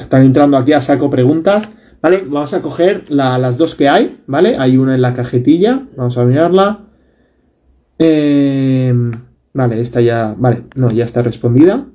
[0.00, 1.70] están entrando aquí a saco preguntas.
[2.00, 4.56] Vale, vamos a coger las dos que hay, ¿vale?
[4.58, 6.84] Hay una en la cajetilla, vamos a mirarla.
[7.98, 11.86] Em, vale, esta ya, vale, no, ya está respondida.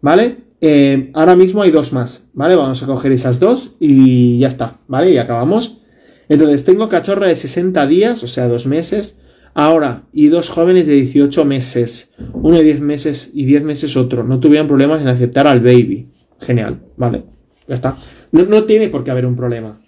[0.00, 0.36] ¿vale?
[0.60, 2.56] Eh, ahora mismo hay dos más, ¿vale?
[2.56, 5.12] Vamos a coger esas dos y ya está, ¿vale?
[5.12, 5.82] Y acabamos.
[6.28, 9.18] Entonces, tengo cachorra de 60 días, o sea, dos meses,
[9.54, 14.22] Ahora, y dos jóvenes de 18 meses, uno de 10 meses y 10 meses otro,
[14.22, 16.06] no tuvieron problemas en aceptar al baby.
[16.38, 17.24] Genial, vale,
[17.66, 17.96] ya está.
[18.30, 19.80] No, no tiene por qué haber un problema.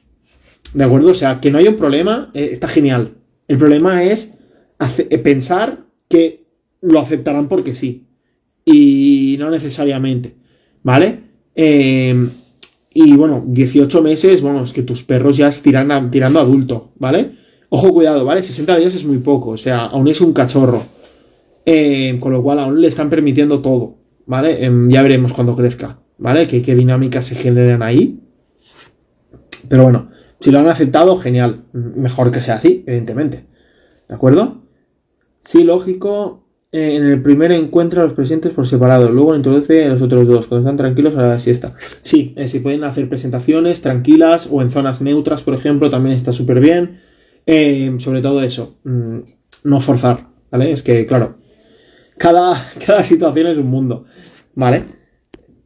[0.74, 1.10] ¿De acuerdo?
[1.10, 3.12] O sea, que no haya un problema eh, está genial.
[3.46, 4.34] El problema es
[4.98, 6.46] eh, pensar que
[6.82, 8.06] lo aceptarán porque sí.
[8.64, 10.34] Y no necesariamente.
[10.82, 11.20] ¿Vale?
[11.54, 12.28] Eh,
[12.92, 17.32] y bueno, 18 meses, bueno, es que tus perros ya estiran a- tirando adulto, ¿vale?
[17.68, 18.42] Ojo, cuidado, ¿vale?
[18.42, 20.82] 60 días es muy poco, o sea, aún es un cachorro.
[21.66, 24.64] Eh, con lo cual aún le están permitiendo todo, ¿vale?
[24.64, 26.46] Em, ya veremos cuando crezca, ¿vale?
[26.48, 28.18] Que qué dinámicas se generan ahí.
[29.68, 30.10] Pero bueno,
[30.40, 31.64] si lo han aceptado, genial.
[31.72, 33.44] Mejor que sea así, evidentemente.
[34.08, 34.62] ¿De acuerdo?
[35.44, 36.44] Sí, lógico.
[36.72, 40.28] Eh, en el primer encuentra a los presentes por separado, luego introduce a los otros
[40.28, 41.74] dos, cuando están tranquilos a la siesta.
[42.02, 46.32] Sí, eh, se pueden hacer presentaciones tranquilas o en zonas neutras, por ejemplo, también está
[46.32, 47.00] súper bien.
[47.46, 49.18] Eh, sobre todo eso, mm,
[49.64, 50.70] no forzar, ¿vale?
[50.70, 51.38] Es que, claro,
[52.16, 54.04] cada, cada situación es un mundo,
[54.54, 54.84] ¿vale?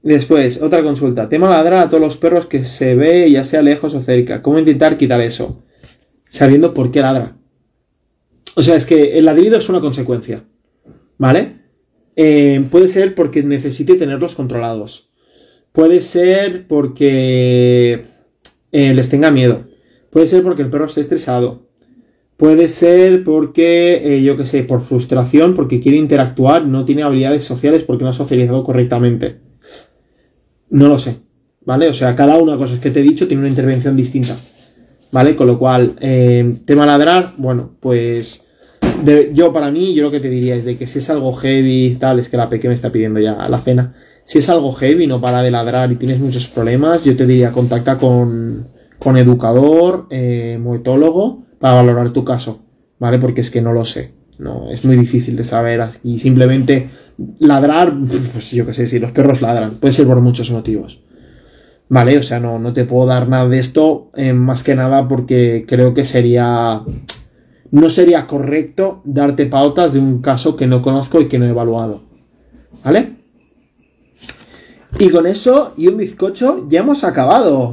[0.03, 1.29] Después, otra consulta.
[1.29, 4.43] Tema ladrar a todos los perros que se ve, ya sea lejos o cerca.
[4.43, 5.65] ¿Cómo intentar quitar eso?
[6.29, 7.37] Sabiendo por qué ladra.
[8.55, 10.45] O sea, es que el ladrido es una consecuencia.
[11.19, 11.57] ¿Vale?
[12.17, 15.11] Eh, puede ser porque necesite tenerlos controlados.
[15.73, 18.05] Puede ser porque
[18.73, 19.65] eh, les tenga miedo.
[20.11, 21.65] Puede ser porque el perro esté estresado.
[22.37, 27.45] Puede ser porque, eh, yo qué sé, por frustración, porque quiere interactuar, no tiene habilidades
[27.45, 29.41] sociales porque no ha socializado correctamente.
[30.71, 31.17] No lo sé,
[31.65, 31.89] ¿vale?
[31.89, 34.37] O sea, cada una de las cosas que te he dicho tiene una intervención distinta,
[35.13, 35.37] ¿vale?
[35.37, 38.44] Con lo cual, eh, tema ladrar, bueno, pues
[39.03, 41.33] de- yo para mí, yo lo que te diría es de que si es algo
[41.33, 43.95] heavy tal, es que la peque me está pidiendo ya la cena.
[44.25, 47.53] Si es algo heavy, no para de ladrar y tienes muchos problemas, yo te diría
[47.53, 48.67] contacta con,
[48.99, 52.63] con educador, eh, moetólogo, para valorar tu caso,
[52.99, 53.19] ¿vale?
[53.19, 54.13] Porque es que no lo sé.
[54.39, 56.89] No, es muy difícil de saber y simplemente
[57.39, 57.95] ladrar,
[58.33, 61.01] pues yo qué sé, si los perros ladran, puede ser por muchos motivos.
[61.89, 65.07] Vale, o sea, no, no te puedo dar nada de esto, eh, más que nada
[65.07, 66.81] porque creo que sería.
[67.75, 71.49] No sería correcto darte pautas de un caso que no conozco y que no he
[71.49, 72.03] evaluado.
[72.85, 73.17] ¿Vale?
[75.01, 77.73] Y con eso y un bizcocho ya hemos acabado.